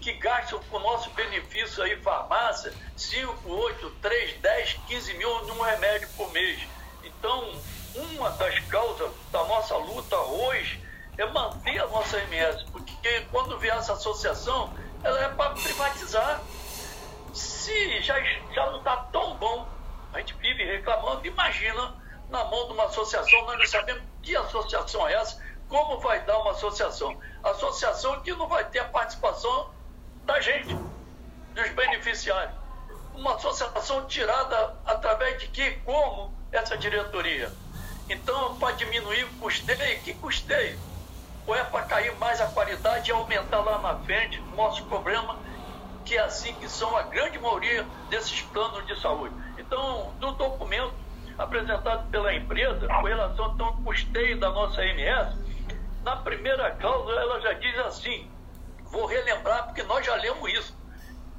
Que 0.00 0.12
gastam 0.14 0.60
com 0.64 0.78
o 0.78 0.80
nosso 0.80 1.10
benefício 1.10 1.82
aí, 1.82 1.96
farmácia, 2.02 2.72
5, 2.96 3.48
8, 3.48 3.90
3, 4.02 4.40
10, 4.40 4.72
15 4.88 5.14
mil 5.14 5.44
num 5.46 5.60
remédio 5.60 6.08
por 6.16 6.30
mês. 6.32 6.60
Então, 7.04 7.52
uma 7.94 8.30
das 8.30 8.58
causas 8.66 9.12
da 9.30 9.44
nossa 9.44 9.76
luta 9.76 10.16
hoje 10.16 10.82
é 11.16 11.26
manter 11.26 11.78
a 11.78 11.86
nossa 11.86 12.18
MS, 12.18 12.64
porque 12.72 13.20
quando 13.30 13.58
vier 13.58 13.76
essa 13.76 13.92
associação, 13.92 14.72
ela 15.04 15.24
é 15.24 15.28
para 15.28 15.50
privatizar. 15.50 16.40
Se 17.32 18.00
já, 18.00 18.20
já 18.52 18.70
não 18.70 18.78
está 18.78 18.96
tão 19.12 19.36
bom, 19.36 19.68
a 20.12 20.18
gente 20.18 20.34
vive 20.34 20.64
reclamando, 20.64 21.26
imagina 21.26 21.94
na 22.28 22.44
mão 22.44 22.66
de 22.66 22.72
uma 22.72 22.84
associação, 22.86 23.44
nós 23.44 23.58
não 23.58 23.66
sabemos 23.66 24.11
que 24.22 24.36
associação 24.36 25.06
é 25.08 25.14
essa, 25.14 25.42
como 25.68 25.98
vai 25.98 26.20
dar 26.24 26.38
uma 26.38 26.52
associação. 26.52 27.18
Associação 27.42 28.20
que 28.20 28.32
não 28.32 28.46
vai 28.46 28.64
ter 28.64 28.78
a 28.78 28.84
participação 28.84 29.70
da 30.24 30.40
gente, 30.40 30.74
dos 31.54 31.68
beneficiários. 31.70 32.54
Uma 33.14 33.34
associação 33.34 34.06
tirada 34.06 34.76
através 34.86 35.40
de 35.40 35.48
que, 35.48 35.72
como 35.84 36.32
essa 36.52 36.76
diretoria. 36.76 37.52
Então, 38.08 38.56
para 38.58 38.74
diminuir 38.76 39.24
o 39.24 39.38
custeio, 39.38 40.00
que 40.02 40.14
custeio? 40.14 40.78
Ou 41.46 41.56
é 41.56 41.64
para 41.64 41.82
cair 41.84 42.14
mais 42.18 42.40
a 42.40 42.46
qualidade 42.46 43.10
e 43.10 43.12
aumentar 43.12 43.60
lá 43.60 43.78
na 43.78 43.98
frente 44.04 44.40
o 44.40 44.56
nosso 44.56 44.84
problema, 44.84 45.38
que 46.04 46.16
é 46.16 46.20
assim 46.20 46.54
que 46.54 46.68
são 46.68 46.96
a 46.96 47.02
grande 47.02 47.38
maioria 47.38 47.86
desses 48.08 48.42
planos 48.42 48.86
de 48.86 49.00
saúde. 49.00 49.34
Então, 49.58 50.12
no 50.20 50.32
documento 50.32 51.01
apresentado 51.38 52.10
pela 52.10 52.34
empresa 52.34 52.86
com 52.86 53.02
relação 53.02 53.56
ao 53.58 53.76
custeio 53.78 54.38
da 54.38 54.50
nossa 54.50 54.84
MS, 54.84 55.36
na 56.02 56.16
primeira 56.16 56.70
cláusula 56.72 57.20
ela 57.20 57.40
já 57.40 57.52
diz 57.54 57.78
assim, 57.80 58.30
vou 58.84 59.06
relembrar, 59.06 59.66
porque 59.66 59.82
nós 59.82 60.04
já 60.04 60.14
lemos 60.16 60.52
isso, 60.52 60.76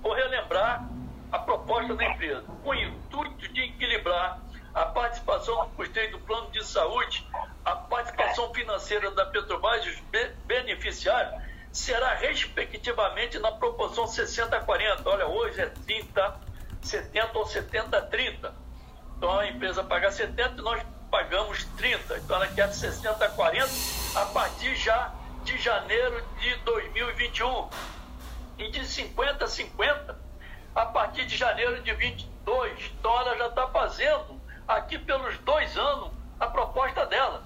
vou 0.01 0.13
relembrar 0.13 0.87
a 1.31 1.39
proposta 1.39 1.95
da 1.95 2.05
empresa, 2.05 2.43
com 2.63 2.69
o 2.69 2.75
intuito 2.75 3.47
de 3.51 3.61
equilibrar 3.61 4.39
a 4.73 4.85
participação 4.85 5.65
no 5.65 5.69
custeio 5.71 6.11
do 6.11 6.19
plano 6.19 6.49
de 6.51 6.65
saúde, 6.65 7.27
a 7.63 7.75
participação 7.75 8.53
financeira 8.53 9.11
da 9.11 9.25
Petrobras 9.25 9.85
e 9.85 9.89
os 9.89 9.99
beneficiários 10.45 11.41
será 11.71 12.13
respectivamente 12.15 13.39
na 13.39 13.51
proporção 13.51 14.07
60 14.07 14.55
a 14.55 14.59
40. 14.59 15.09
Olha, 15.09 15.27
hoje 15.27 15.61
é 15.61 15.65
30, 15.65 16.39
70 16.81 17.37
ou 17.37 17.45
70 17.45 17.97
a 17.97 18.01
30 18.01 18.62
então 19.23 19.39
a 19.39 19.47
empresa 19.47 19.81
paga 19.81 20.11
70 20.11 20.59
e 20.59 20.61
nós 20.61 20.83
pagamos 21.09 21.63
30. 21.77 22.17
Então 22.17 22.35
ela 22.35 22.47
quer 22.49 22.69
60 22.69 23.23
a 23.23 23.29
40 23.29 23.69
a 24.15 24.25
partir 24.25 24.75
já 24.75 25.13
de 25.45 25.57
janeiro 25.57 26.21
de 26.41 26.53
2021. 26.57 27.69
E 28.57 28.69
de 28.69 28.85
50 28.85 29.45
a 29.45 29.47
50 29.47 30.19
a 30.75 30.85
partir 30.87 31.25
de 31.25 31.37
janeiro 31.37 31.81
de 31.81 31.93
22. 31.93 32.91
Então 32.99 33.17
ela 33.21 33.37
já 33.37 33.47
está 33.47 33.65
fazendo 33.67 34.41
aqui 34.67 34.99
pelos 34.99 35.37
dois 35.37 35.77
anos 35.77 36.11
a 36.37 36.47
proposta 36.47 37.05
dela. 37.05 37.43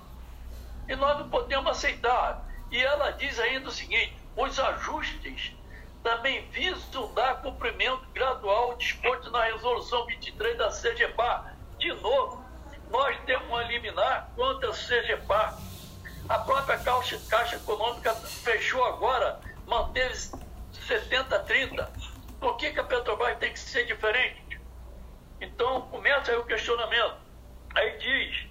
E 0.89 0.95
nós 0.95 1.19
não 1.19 1.29
podemos 1.29 1.69
aceitar. 1.69 2.43
E 2.71 2.81
ela 2.81 3.11
diz 3.11 3.39
ainda 3.39 3.69
o 3.69 3.71
seguinte: 3.71 4.17
os 4.35 4.59
ajustes 4.59 5.53
também 6.01 6.41
visam 6.49 7.13
dar 7.13 7.39
cumprimento 7.43 8.01
gradual 8.15 8.71
ao 8.71 8.77
disposto 8.77 9.29
na 9.29 9.43
resolução 9.43 10.07
23 10.07 10.57
da 10.57 10.69
CGPA, 10.69 11.56
de 11.77 11.93
novo, 11.93 12.43
nós 12.89 13.17
temos 13.25 13.49
um 13.49 13.61
liminar 13.61 14.29
contra 14.35 14.69
a 14.69 14.73
CGPAR. 14.73 15.57
A 16.27 16.39
própria 16.39 16.77
Caixa, 16.79 17.19
Caixa 17.29 17.55
Econômica 17.55 18.13
fechou 18.13 18.83
agora, 18.83 19.39
manteve 19.65 20.13
70-30. 20.87 21.87
Por 22.39 22.57
que, 22.57 22.71
que 22.71 22.79
a 22.79 22.83
Petrobras 22.83 23.37
tem 23.37 23.53
que 23.53 23.59
ser 23.59 23.85
diferente? 23.85 24.59
Então 25.39 25.81
começa 25.89 26.31
aí 26.31 26.37
o 26.37 26.45
questionamento. 26.45 27.17
Aí 27.75 27.97
diz, 27.97 28.47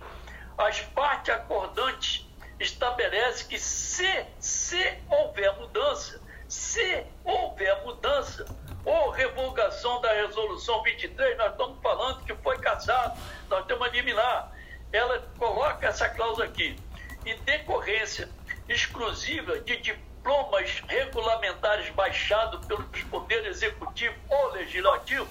as 0.57 0.81
partes 0.81 1.35
acordantes 1.35 2.27
estabelecem 2.59 3.49
que 3.49 3.59
se, 3.59 4.27
se 4.39 4.99
houver 5.11 5.55
mudança, 5.59 6.21
se 6.49 7.05
houver 7.25 7.85
mudança, 7.85 8.45
ou 8.85 9.11
revogação 9.11 10.01
da 10.01 10.13
resolução 10.13 10.83
23, 10.83 11.37
nós 11.37 11.51
estamos 11.51 11.83
falando 11.83 12.25
que 12.25 12.35
foi 12.37 12.57
cassado, 12.59 13.21
nós 13.49 13.67
temos 13.67 13.89
a 13.89 13.91
liminar. 13.91 14.53
Ela 14.93 15.19
coloca 15.39 15.89
essa 15.89 16.09
cláusula 16.09 16.47
aqui. 16.47 16.77
Em 17.25 17.37
decorrência 17.41 18.29
exclusiva 18.69 19.59
de 19.59 19.77
diplomas 19.79 20.83
regulamentares 20.87 21.91
baixados 21.91 22.65
pelos 22.67 23.03
poderes 23.11 23.57
executivo 23.57 24.15
ou 24.29 24.53
legislativo, 24.53 25.29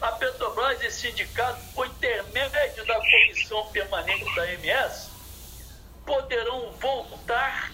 a 0.00 0.12
Petrobras 0.12 0.82
e 0.82 0.90
sindicato, 0.90 1.60
por 1.74 1.86
intermédio 1.86 2.84
da 2.84 2.96
comissão 2.96 3.66
permanente 3.68 4.34
da 4.34 4.52
MS, 4.54 5.10
poderão 6.04 6.72
voltar 6.72 7.65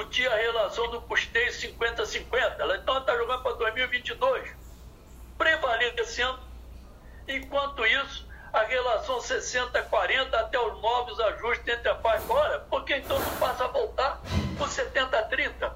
discutir 0.00 0.26
a 0.28 0.36
relação 0.36 0.88
do 0.90 1.00
custeio 1.02 1.50
50-50. 1.52 2.58
Ela 2.58 2.76
então 2.76 2.98
está 2.98 3.16
jogando 3.16 3.42
para 3.42 3.52
2022, 3.52 4.50
prevalecendo. 5.36 6.40
Enquanto 7.28 7.84
isso, 7.86 8.26
a 8.52 8.62
relação 8.62 9.18
60-40 9.18 10.34
até 10.34 10.58
os 10.58 10.80
novos 10.80 11.20
ajustes 11.20 11.68
entre 11.68 11.88
a 11.88 11.94
parte. 11.94 12.24
Ora, 12.28 12.60
porque 12.70 12.96
então 12.96 13.18
não 13.18 13.36
passa 13.36 13.64
a 13.64 13.68
voltar 13.68 14.20
por 14.56 14.68
70-30? 14.68 15.72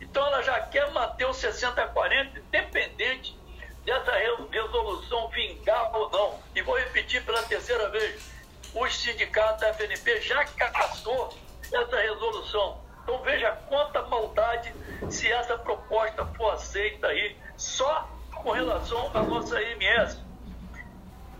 Então 0.00 0.26
ela 0.26 0.42
já 0.42 0.60
quer 0.62 0.90
manter 0.92 1.24
o 1.24 1.30
60-40, 1.30 2.38
independente 2.38 3.36
dessa 3.84 4.12
resolução 4.50 5.28
vingar 5.28 5.94
ou 5.94 6.10
não. 6.10 6.40
E 6.54 6.62
vou 6.62 6.78
repetir 6.78 7.24
pela 7.24 7.42
terceira 7.42 7.88
vez: 7.90 8.30
os 8.74 8.96
sindicatos 8.96 9.60
da 9.60 9.74
FNP 9.74 10.20
já 10.20 10.44
caçou 10.44 11.36
essa 11.72 12.00
resolução. 12.00 12.89
Então 13.10 13.24
veja 13.24 13.50
quanta 13.68 14.02
maldade 14.02 14.72
se 15.08 15.30
essa 15.32 15.58
proposta 15.58 16.24
for 16.26 16.52
aceita 16.52 17.08
aí, 17.08 17.36
só 17.56 18.08
com 18.36 18.52
relação 18.52 19.10
à 19.16 19.24
nossa 19.24 19.60
IMS. 19.60 20.24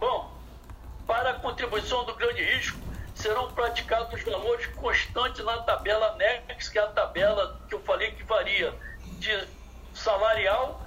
Bom, 0.01 0.37
para 1.07 1.31
a 1.31 1.35
contribuição 1.35 2.05
do 2.07 2.17
grande 2.17 2.43
risco, 2.43 2.81
serão 3.15 3.53
praticados 3.53 4.13
os 4.15 4.25
valores 4.25 4.67
constantes 4.75 5.45
na 5.45 5.63
tabela 5.63 6.17
NEX, 6.17 6.69
que 6.69 6.77
é 6.77 6.83
a 6.83 6.89
tabela 6.89 7.65
que 7.69 7.77
eu 7.77 7.85
falei 7.85 8.11
que 8.11 8.25
varia 8.25 8.77
de 9.21 9.49
salarial 9.95 10.85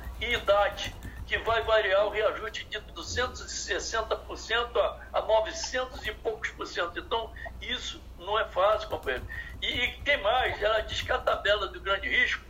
que 1.33 1.39
vai 1.39 1.63
variar 1.63 2.05
o 2.05 2.09
reajuste 2.09 2.63
de 2.65 2.79
260% 2.79 4.77
a, 4.77 5.17
a 5.17 5.21
900 5.23 6.05
e 6.05 6.11
poucos 6.13 6.51
por 6.51 6.67
cento. 6.67 6.99
Então, 6.99 7.31
isso 7.59 7.99
não 8.19 8.37
é 8.37 8.45
fácil, 8.45 8.87
companheiro. 8.87 9.25
E, 9.59 9.87
quem 10.05 10.21
mais? 10.21 10.61
Ela 10.61 10.81
diz 10.81 11.01
que 11.01 11.11
a 11.11 11.17
tabela 11.17 11.69
do 11.69 11.81
grande 11.81 12.07
risco 12.07 12.45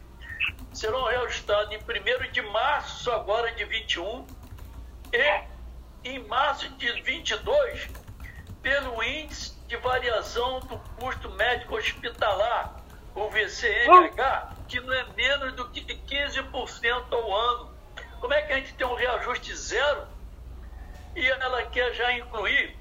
serão 0.74 1.06
reajustadas 1.06 1.72
em 1.72 1.78
1 1.78 2.32
de 2.34 2.42
março 2.42 3.10
agora 3.10 3.54
de 3.54 3.64
21 3.64 4.28
e 5.14 5.44
em 6.04 6.20
março 6.28 6.68
de 6.72 6.92
22 7.04 7.88
pelo 8.62 9.02
índice 9.02 9.58
de 9.66 9.78
variação 9.78 10.60
do 10.60 10.78
custo 11.00 11.30
médico 11.32 11.78
hospitalar, 11.78 12.84
o 13.16 13.30
VCMH, 13.30 14.56
que 14.68 14.82
não 14.82 14.94
é 14.94 15.06
menos 15.16 15.54
do 15.54 15.70
que 15.70 15.82
15% 15.86 17.14
ao 17.14 17.34
ano. 17.34 17.73
Como 18.24 18.34
é 18.34 18.42
que 18.42 18.54
a 18.54 18.56
gente 18.56 18.74
tem 18.76 18.88
um 18.88 18.94
reajuste 18.94 19.54
zero 19.54 20.08
e 21.14 21.28
ela 21.28 21.62
quer 21.64 21.94
já 21.94 22.14
incluir, 22.14 22.74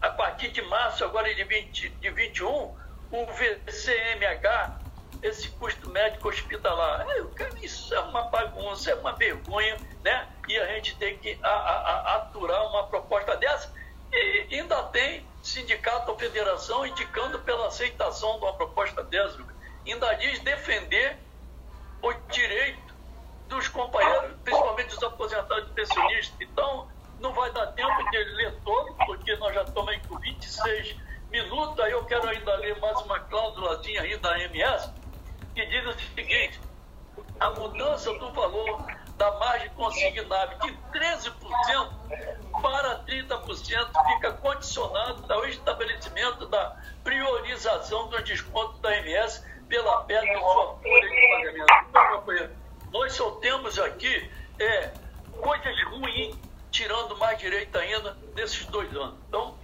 a 0.00 0.08
partir 0.08 0.48
de 0.48 0.62
março 0.62 1.04
agora 1.04 1.34
de, 1.34 1.44
20, 1.44 1.90
de 1.90 2.08
21, 2.08 2.48
o 2.48 3.26
VCMH, 3.26 4.78
esse 5.22 5.50
custo 5.50 5.90
médico 5.90 6.30
hospitalar. 6.30 7.06
É, 7.06 7.22
isso 7.62 7.94
é 7.94 8.00
uma 8.00 8.30
bagunça, 8.30 8.90
é 8.90 8.94
uma 8.94 9.12
vergonha, 9.12 9.76
né? 10.02 10.26
E 10.48 10.58
a 10.58 10.66
gente 10.68 10.96
tem 10.96 11.18
que 11.18 11.38
a, 11.42 11.50
a, 11.50 11.74
a, 11.74 12.16
aturar 12.16 12.66
uma 12.70 12.86
proposta 12.86 13.36
dessa. 13.36 13.70
E 14.10 14.54
ainda 14.54 14.84
tem 14.84 15.22
sindicato 15.42 16.10
ou 16.10 16.18
federação 16.18 16.86
indicando 16.86 17.38
pela 17.40 17.66
aceitação 17.66 18.38
de 18.38 18.44
uma 18.46 18.54
proposta 18.54 19.02
dessa. 19.02 19.38
Ainda 19.86 20.14
diz 20.14 20.40
defender 20.40 21.18
o 22.00 22.10
direito 22.30 22.88
dos 23.48 23.66
companheiros, 23.68 24.07
principalmente 25.18 25.28
dos 25.28 25.32
aposentados 25.34 25.68
e 25.68 25.72
pensionistas. 25.72 26.36
Então, 26.40 26.88
não 27.20 27.32
vai 27.32 27.50
dar 27.52 27.66
tempo 27.68 28.10
de 28.10 28.18
ler 28.18 28.54
todo, 28.64 28.94
porque 29.06 29.36
nós 29.36 29.54
já 29.54 29.62
estamos 29.62 29.88
aí 29.90 30.00
com 30.08 30.18
26 30.18 30.96
minutos, 31.30 31.80
aí 31.80 31.92
eu 31.92 32.04
quero 32.04 32.28
ainda 32.28 32.56
ler 32.56 32.78
mais 32.80 33.00
uma 33.02 33.18
cláusulazinha 33.20 34.02
aí 34.02 34.16
da 34.16 34.30
AMS, 34.34 34.92
que 35.54 35.66
diz 35.66 35.86
o 35.86 35.92
seguinte, 36.14 36.60
a 37.40 37.50
mudança 37.50 38.12
do 38.14 38.32
valor 38.32 38.86
da 39.16 39.32
margem 39.32 39.68
consignável 39.70 40.58
de 40.60 40.72
13% 40.96 41.32
para 42.62 43.04
30% 43.04 44.06
fica 44.06 44.32
condicionado 44.34 45.32
ao 45.32 45.44
estabelecimento 45.46 46.46
da 46.46 46.76
priorização 47.02 48.08
dos 48.08 48.22
descontos 48.22 48.80
da 48.80 48.90
AMS 48.90 49.44
pela 49.68 50.04
perda 50.04 50.26
de 50.26 50.38
sua 50.38 50.76
folha 50.76 51.08
de 51.08 51.28
pagamento. 51.28 51.86
Então, 51.88 52.08
companheiro, 52.16 52.56
nós 52.92 53.12
só 53.12 53.30
temos 53.32 53.78
aqui 53.78 54.30
é, 54.58 54.92
coisas 55.40 55.84
ruins, 55.84 56.36
tirando 56.70 57.16
mais 57.18 57.38
direito 57.38 57.76
ainda 57.76 58.16
nesses 58.34 58.66
dois 58.66 58.94
anos. 58.94 59.16
Então, 59.28 59.58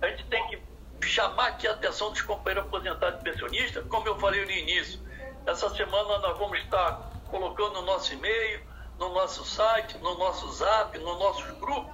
a 0.00 0.08
gente 0.08 0.24
tem 0.26 0.46
que 0.48 0.62
chamar 1.06 1.48
aqui 1.48 1.66
a 1.66 1.72
atenção 1.72 2.10
dos 2.10 2.22
companheiros 2.22 2.66
aposentados 2.66 3.20
e 3.20 3.24
pensionistas, 3.24 3.84
como 3.88 4.06
eu 4.06 4.18
falei 4.18 4.44
no 4.44 4.50
início. 4.50 5.00
Essa 5.46 5.68
semana 5.74 6.18
nós 6.18 6.38
vamos 6.38 6.58
estar 6.60 7.10
colocando 7.30 7.74
no 7.74 7.82
nosso 7.82 8.12
e-mail, 8.14 8.62
no 8.98 9.12
nosso 9.12 9.44
site, 9.44 9.98
no 9.98 10.16
nosso 10.16 10.50
zap, 10.52 10.96
no 10.98 11.18
nosso 11.18 11.54
grupo, 11.56 11.92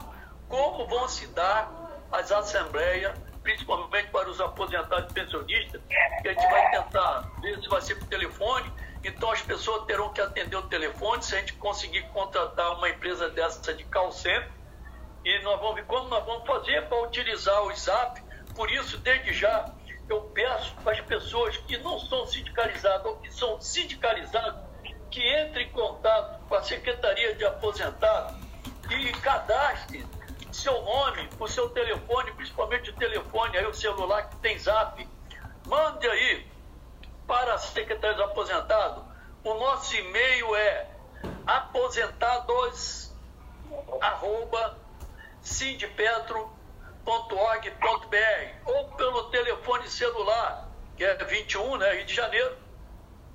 como 0.49 0.87
vão 0.87 1.09
se 1.09 1.27
dar 1.29 1.71
as 2.13 2.31
assembleias, 2.31 3.17
principalmente 3.43 4.11
para 4.11 4.29
os 4.29 4.41
aposentados 4.41 5.11
e 5.11 5.15
pensionistas, 5.15 5.81
que 6.23 6.29
a 6.29 6.33
gente 6.33 6.51
vai 6.51 6.71
tentar 6.71 7.31
ver 7.41 7.61
se 7.61 7.69
vai 7.69 7.81
ser 7.81 7.95
por 7.97 8.09
telefone, 8.09 8.71
então 9.05 9.31
as 9.31 9.43
pessoas 9.43 9.85
terão 9.87 10.13
que 10.13 10.21
atender 10.21 10.57
o 10.57 10.63
telefone, 10.63 11.23
se 11.23 11.35
a 11.35 11.39
gente 11.39 11.55
conseguir 11.55 12.03
contratar 12.09 12.77
uma 12.77 12.89
empresa 12.89 13.29
dessa 13.31 13.73
de 13.73 13.85
call 13.85 14.13
center, 14.13 14.51
e 15.25 15.43
nós 15.43 15.61
vamos 15.61 15.77
ver 15.77 15.85
como 15.87 16.09
nós 16.09 16.25
vamos 16.25 16.47
fazer 16.47 16.87
para 16.89 17.03
utilizar 17.03 17.63
o 17.63 17.75
zap 17.75 18.23
por 18.55 18.71
isso, 18.71 18.99
desde 18.99 19.33
já, 19.33 19.73
eu 20.09 20.21
peço 20.35 20.75
para 20.83 20.93
as 20.93 21.01
pessoas 21.01 21.57
que 21.57 21.79
não 21.79 21.99
são 21.99 22.27
sindicalizadas 22.27 23.07
ou 23.07 23.17
que 23.17 23.33
são 23.33 23.61
sindicalizadas 23.61 24.55
que 25.11 25.21
entrem 25.43 25.67
em 25.67 25.71
contato 25.71 26.41
com 26.47 26.55
a 26.55 26.63
Secretaria 26.63 27.35
de 27.35 27.45
Aposentados 27.45 28.37
e 28.91 29.13
cadastrem 29.13 30.05
seu 30.53 30.83
nome, 30.83 31.29
o 31.39 31.47
seu 31.47 31.71
telefone, 31.71 32.33
principalmente 32.33 32.91
o 32.91 32.97
telefone, 32.97 33.57
aí 33.57 33.67
o 33.67 33.73
celular 33.73 34.29
que 34.29 34.37
tem 34.37 34.59
zap. 34.59 35.09
Mande 35.67 36.09
aí 36.09 36.47
para 37.31 37.57
de 37.57 38.23
Aposentados. 38.25 39.05
O 39.45 39.55
nosso 39.55 39.95
e-mail 39.95 40.57
é 40.57 40.89
aposentados 41.47 43.15
arroba 44.01 44.77
www.org.br 45.41 46.51
ou 48.67 48.89
pelo 48.97 49.31
telefone 49.31 49.89
celular, 49.89 50.69
que 50.97 51.05
é 51.05 51.15
21, 51.25 51.77
né, 51.77 51.93
Rio 51.93 52.05
de 52.05 52.15
Janeiro, 52.15 52.57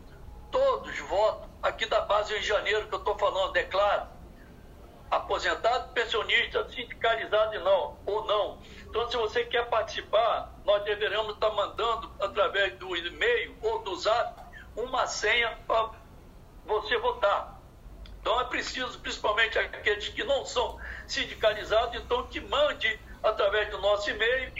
todos 0.50 0.96
votam 1.00 1.48
aqui 1.62 1.86
da 1.86 2.02
base 2.02 2.36
em 2.36 2.42
janeiro, 2.42 2.86
que 2.86 2.94
eu 2.94 2.98
estou 2.98 3.18
falando, 3.18 3.52
declaro, 3.52 4.06
aposentado, 5.10 5.92
pensionista, 5.94 6.68
sindicalizado 6.68 7.54
e 7.54 7.58
não, 7.60 7.98
ou 8.04 8.26
não. 8.26 8.58
Então, 8.86 9.10
se 9.10 9.16
você 9.16 9.44
quer 9.44 9.68
participar, 9.70 10.52
nós 10.64 10.84
deveremos 10.84 11.34
estar 11.34 11.50
mandando, 11.50 12.12
através 12.20 12.74
do 12.78 12.94
e-mail 12.94 13.56
ou 13.62 13.82
do 13.82 13.96
zap, 13.96 14.42
uma 14.76 15.06
senha 15.06 15.58
para 15.66 16.03
você 16.66 16.96
votar. 16.98 17.60
Então, 18.20 18.40
é 18.40 18.44
preciso, 18.44 18.98
principalmente 19.00 19.58
aqueles 19.58 20.08
que 20.08 20.24
não 20.24 20.46
são 20.46 20.78
sindicalizados, 21.06 21.94
então, 22.00 22.26
que 22.26 22.40
mande 22.40 22.98
através 23.22 23.70
do 23.70 23.78
nosso 23.80 24.08
e-mail 24.10 24.52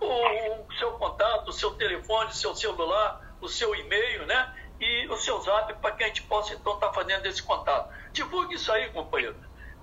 o, 0.00 0.72
seu 0.78 0.92
contato, 0.92 1.48
o 1.48 1.52
seu 1.52 1.72
telefone, 1.74 2.30
o 2.30 2.34
seu 2.34 2.54
celular, 2.54 3.36
o 3.40 3.48
seu 3.48 3.74
e-mail, 3.74 4.26
né? 4.26 4.54
E 4.80 5.08
o 5.08 5.16
seu 5.16 5.40
zap 5.40 5.72
para 5.74 5.92
que 5.92 6.04
a 6.04 6.06
gente 6.06 6.22
possa 6.22 6.54
então 6.54 6.74
estar 6.74 6.88
tá 6.88 6.92
fazendo 6.92 7.24
esse 7.26 7.42
contato. 7.42 7.90
Divulgue 8.12 8.54
isso 8.54 8.70
aí, 8.70 8.90
companheiro. 8.90 9.36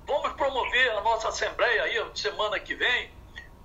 Vamos 0.05 0.33
promover 0.33 0.91
a 0.91 1.01
nossa 1.01 1.29
assembleia 1.29 1.83
aí 1.83 2.11
semana 2.15 2.59
que 2.59 2.75
vem. 2.75 3.11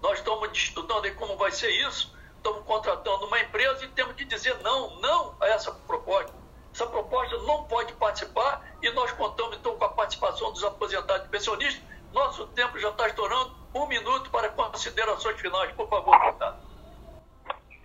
Nós 0.00 0.18
estamos 0.18 0.50
estudando 0.56 1.04
aí 1.04 1.12
como 1.12 1.36
vai 1.36 1.50
ser 1.50 1.70
isso. 1.70 2.16
Estamos 2.36 2.64
contratando 2.64 3.26
uma 3.26 3.40
empresa 3.40 3.84
e 3.84 3.88
temos 3.88 4.16
de 4.16 4.24
dizer 4.24 4.56
não, 4.62 4.98
não 5.00 5.36
a 5.40 5.48
essa 5.48 5.72
proposta. 5.72 6.32
Essa 6.78 6.86
proposta 6.86 7.36
não 7.38 7.64
pode 7.64 7.92
participar 7.94 8.64
e 8.80 8.88
nós 8.92 9.10
contamos 9.10 9.56
então 9.56 9.76
com 9.76 9.84
a 9.84 9.88
participação 9.88 10.52
dos 10.52 10.62
aposentados 10.62 11.26
e 11.26 11.28
pensionistas. 11.28 11.82
Nosso 12.12 12.46
tempo 12.54 12.78
já 12.78 12.88
está 12.90 13.08
estourando 13.08 13.52
um 13.74 13.84
minuto 13.88 14.30
para 14.30 14.48
considerações 14.50 15.40
finais, 15.40 15.72
por 15.72 15.88
favor, 15.88 16.16
deputado. 16.20 16.56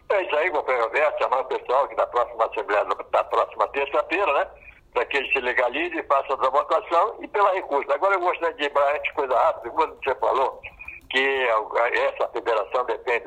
É 0.10 0.22
isso 0.22 0.36
aí, 0.36 0.52
companheiro 0.52 0.86
Roberto, 0.86 1.18
chamando 1.18 1.42
o 1.42 1.46
pessoal 1.46 1.88
que 1.88 1.96
da 1.96 2.06
próxima 2.06 2.46
Assembleia, 2.46 2.86
da 2.86 3.24
próxima 3.24 3.68
terça-feira, 3.70 4.32
né? 4.32 4.48
Para 4.94 5.06
que 5.06 5.18
ele 5.18 5.34
se 5.34 5.40
legalize 5.40 6.04
faça 6.04 6.32
a 6.32 6.50
votação 6.52 7.18
e 7.20 7.28
pela 7.28 7.52
recurso. 7.52 7.92
Agora 7.92 8.14
eu 8.14 8.20
gostaria 8.20 8.54
de 8.54 8.62
lembrar 8.62 8.96
antes 8.96 9.12
coisa 9.14 9.36
rápida, 9.36 9.72
como 9.72 9.96
você 9.96 10.14
falou, 10.20 10.62
que 11.10 11.48
essa 11.96 12.28
federação 12.28 12.86
depende, 12.86 13.26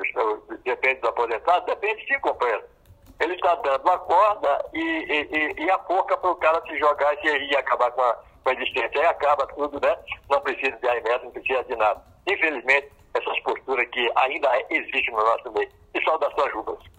depende 0.63 1.01
dos 1.01 1.09
aposentados, 1.09 1.65
depende 1.65 2.07
sim, 2.07 2.17
companheiro. 2.21 2.76
Ele 3.19 3.33
está 3.33 3.55
dando 3.55 3.89
a 3.89 3.97
corda 3.97 4.65
e, 4.73 4.79
e, 4.79 5.63
e 5.63 5.71
a 5.71 5.79
forca 5.79 6.17
para 6.17 6.31
o 6.31 6.35
cara 6.35 6.61
se 6.67 6.77
jogar 6.77 7.13
e, 7.23 7.51
e 7.51 7.55
acabar 7.55 7.91
com 7.91 8.01
a, 8.01 8.13
com 8.43 8.49
a 8.49 8.53
existência. 8.53 9.01
Aí 9.01 9.07
acaba 9.07 9.47
tudo, 9.47 9.79
né? 9.81 9.97
Não 10.29 10.39
precisa 10.41 10.77
de 10.77 10.87
alimento, 10.87 11.25
não 11.25 11.31
precisa 11.31 11.63
de 11.63 11.75
nada. 11.75 12.01
Infelizmente, 12.27 12.91
essas 13.13 13.39
posturas 13.39 13.87
que 13.89 14.11
ainda 14.15 14.49
existem 14.69 15.13
no 15.13 15.23
nosso 15.23 15.51
meio. 15.51 15.69
E 15.93 16.03
saudações, 16.03 16.53
Rubens. 16.53 16.91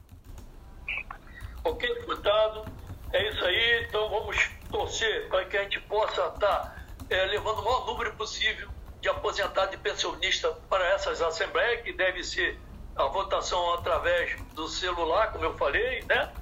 Ok, 1.64 1.94
deputado. 1.94 2.64
É 3.12 3.28
isso 3.28 3.44
aí. 3.44 3.84
Então 3.88 4.08
vamos 4.08 4.50
torcer 4.70 5.28
para 5.28 5.44
que 5.44 5.56
a 5.56 5.62
gente 5.62 5.80
possa 5.82 6.26
estar 6.26 6.38
tá, 6.38 6.76
é, 7.10 7.24
levando 7.26 7.60
o 7.60 7.64
maior 7.64 7.86
número 7.86 8.12
possível 8.14 8.68
de 9.00 9.08
aposentado 9.08 9.74
e 9.74 9.78
pensionista 9.78 10.50
para 10.68 10.84
essas 10.88 11.22
assembleias, 11.22 11.82
que 11.82 11.92
deve 11.92 12.24
ser 12.24 12.58
a 12.98 13.04
votação 13.04 13.74
através 13.74 14.36
do 14.54 14.68
celular, 14.68 15.30
como 15.30 15.44
eu 15.44 15.56
falei, 15.56 16.02
né? 16.02 16.32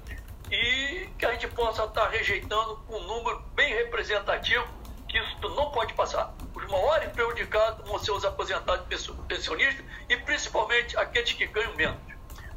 E 0.51 1.07
que 1.17 1.25
a 1.25 1.31
gente 1.33 1.47
possa 1.49 1.83
estar 1.83 2.09
rejeitando 2.09 2.79
um 2.89 2.99
número 3.01 3.39
bem 3.53 3.71
representativo, 3.75 4.65
que 5.07 5.19
isso 5.19 5.49
não 5.55 5.71
pode 5.71 5.93
passar. 5.93 6.33
Os 6.55 6.65
maiores 6.65 7.11
prejudicados 7.11 7.87
vão 7.87 7.99
ser 7.99 8.11
os 8.11 8.25
aposentados 8.25 8.85
pensionistas 9.27 9.85
e 10.09 10.17
principalmente 10.17 10.97
aqueles 10.97 11.31
que 11.33 11.45
ganham 11.45 11.75
menos. 11.75 11.97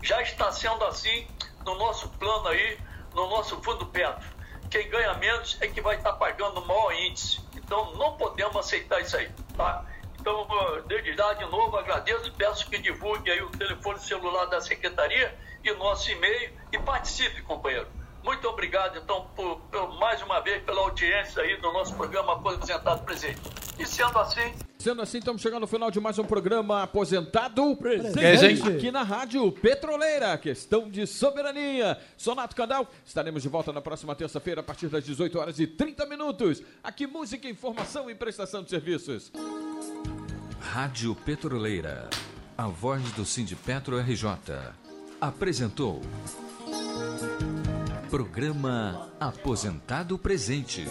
Já 0.02 0.22
está 0.22 0.50
sendo 0.50 0.82
assim 0.86 1.28
no 1.66 1.76
nosso 1.76 2.08
plano 2.10 2.48
aí, 2.48 2.78
no 3.14 3.28
nosso 3.28 3.60
fundo 3.62 3.84
petro. 3.86 4.26
Quem 4.70 4.88
ganha 4.88 5.12
menos 5.14 5.58
é 5.60 5.66
que 5.66 5.80
vai 5.82 5.96
estar 5.96 6.14
pagando 6.14 6.60
o 6.60 6.66
maior 6.66 6.92
índice. 6.94 7.40
Então 7.54 7.92
não 7.96 8.16
podemos 8.16 8.56
aceitar 8.56 9.00
isso 9.00 9.16
aí, 9.16 9.30
tá? 9.56 9.84
Então, 10.20 10.46
desde 10.86 11.16
já, 11.16 11.32
de 11.32 11.46
novo, 11.46 11.78
agradeço, 11.78 12.30
peço 12.34 12.68
que 12.68 12.78
divulgue 12.78 13.30
aí 13.30 13.40
o 13.42 13.48
telefone 13.50 13.98
celular 13.98 14.44
da 14.46 14.60
Secretaria 14.60 15.34
e 15.64 15.72
nosso 15.72 16.10
e-mail 16.10 16.52
e 16.70 16.78
participe, 16.78 17.40
companheiro. 17.42 17.88
Muito 18.22 18.46
obrigado, 18.46 18.98
então, 18.98 19.26
por, 19.34 19.58
por, 19.62 19.98
mais 19.98 20.20
uma 20.22 20.40
vez 20.40 20.62
pela 20.62 20.82
audiência 20.82 21.42
aí 21.42 21.56
do 21.56 21.72
nosso 21.72 21.94
programa 21.94 22.34
Aposentado 22.34 23.02
Presente. 23.02 23.40
E 23.78 23.86
sendo 23.86 24.18
assim. 24.18 24.54
Sendo 24.80 25.02
assim, 25.02 25.18
estamos 25.18 25.42
chegando 25.42 25.60
ao 25.60 25.68
final 25.68 25.90
de 25.90 26.00
mais 26.00 26.18
um 26.18 26.24
programa 26.24 26.84
Aposentado 26.84 27.76
Presente. 27.76 28.66
Aqui 28.66 28.90
na 28.90 29.02
Rádio 29.02 29.52
Petroleira. 29.52 30.38
Questão 30.38 30.88
de 30.88 31.06
soberania. 31.06 31.98
Sonato 32.16 32.56
Candal. 32.56 32.90
Estaremos 33.04 33.42
de 33.42 33.48
volta 33.50 33.74
na 33.74 33.82
próxima 33.82 34.14
terça-feira, 34.14 34.62
a 34.62 34.64
partir 34.64 34.88
das 34.88 35.04
18 35.04 35.38
horas 35.38 35.60
e 35.60 35.66
30 35.66 36.06
minutos. 36.06 36.62
Aqui, 36.82 37.06
música, 37.06 37.46
informação 37.46 38.10
e 38.10 38.14
prestação 38.14 38.62
de 38.62 38.70
serviços. 38.70 39.30
Rádio 40.58 41.14
Petroleira. 41.14 42.08
A 42.56 42.66
voz 42.66 43.02
do 43.12 43.26
Sindipetro 43.26 43.98
RJ. 43.98 44.30
Apresentou. 45.20 46.00
Programa 48.08 49.10
Aposentado 49.20 50.18
Presente. 50.18 50.86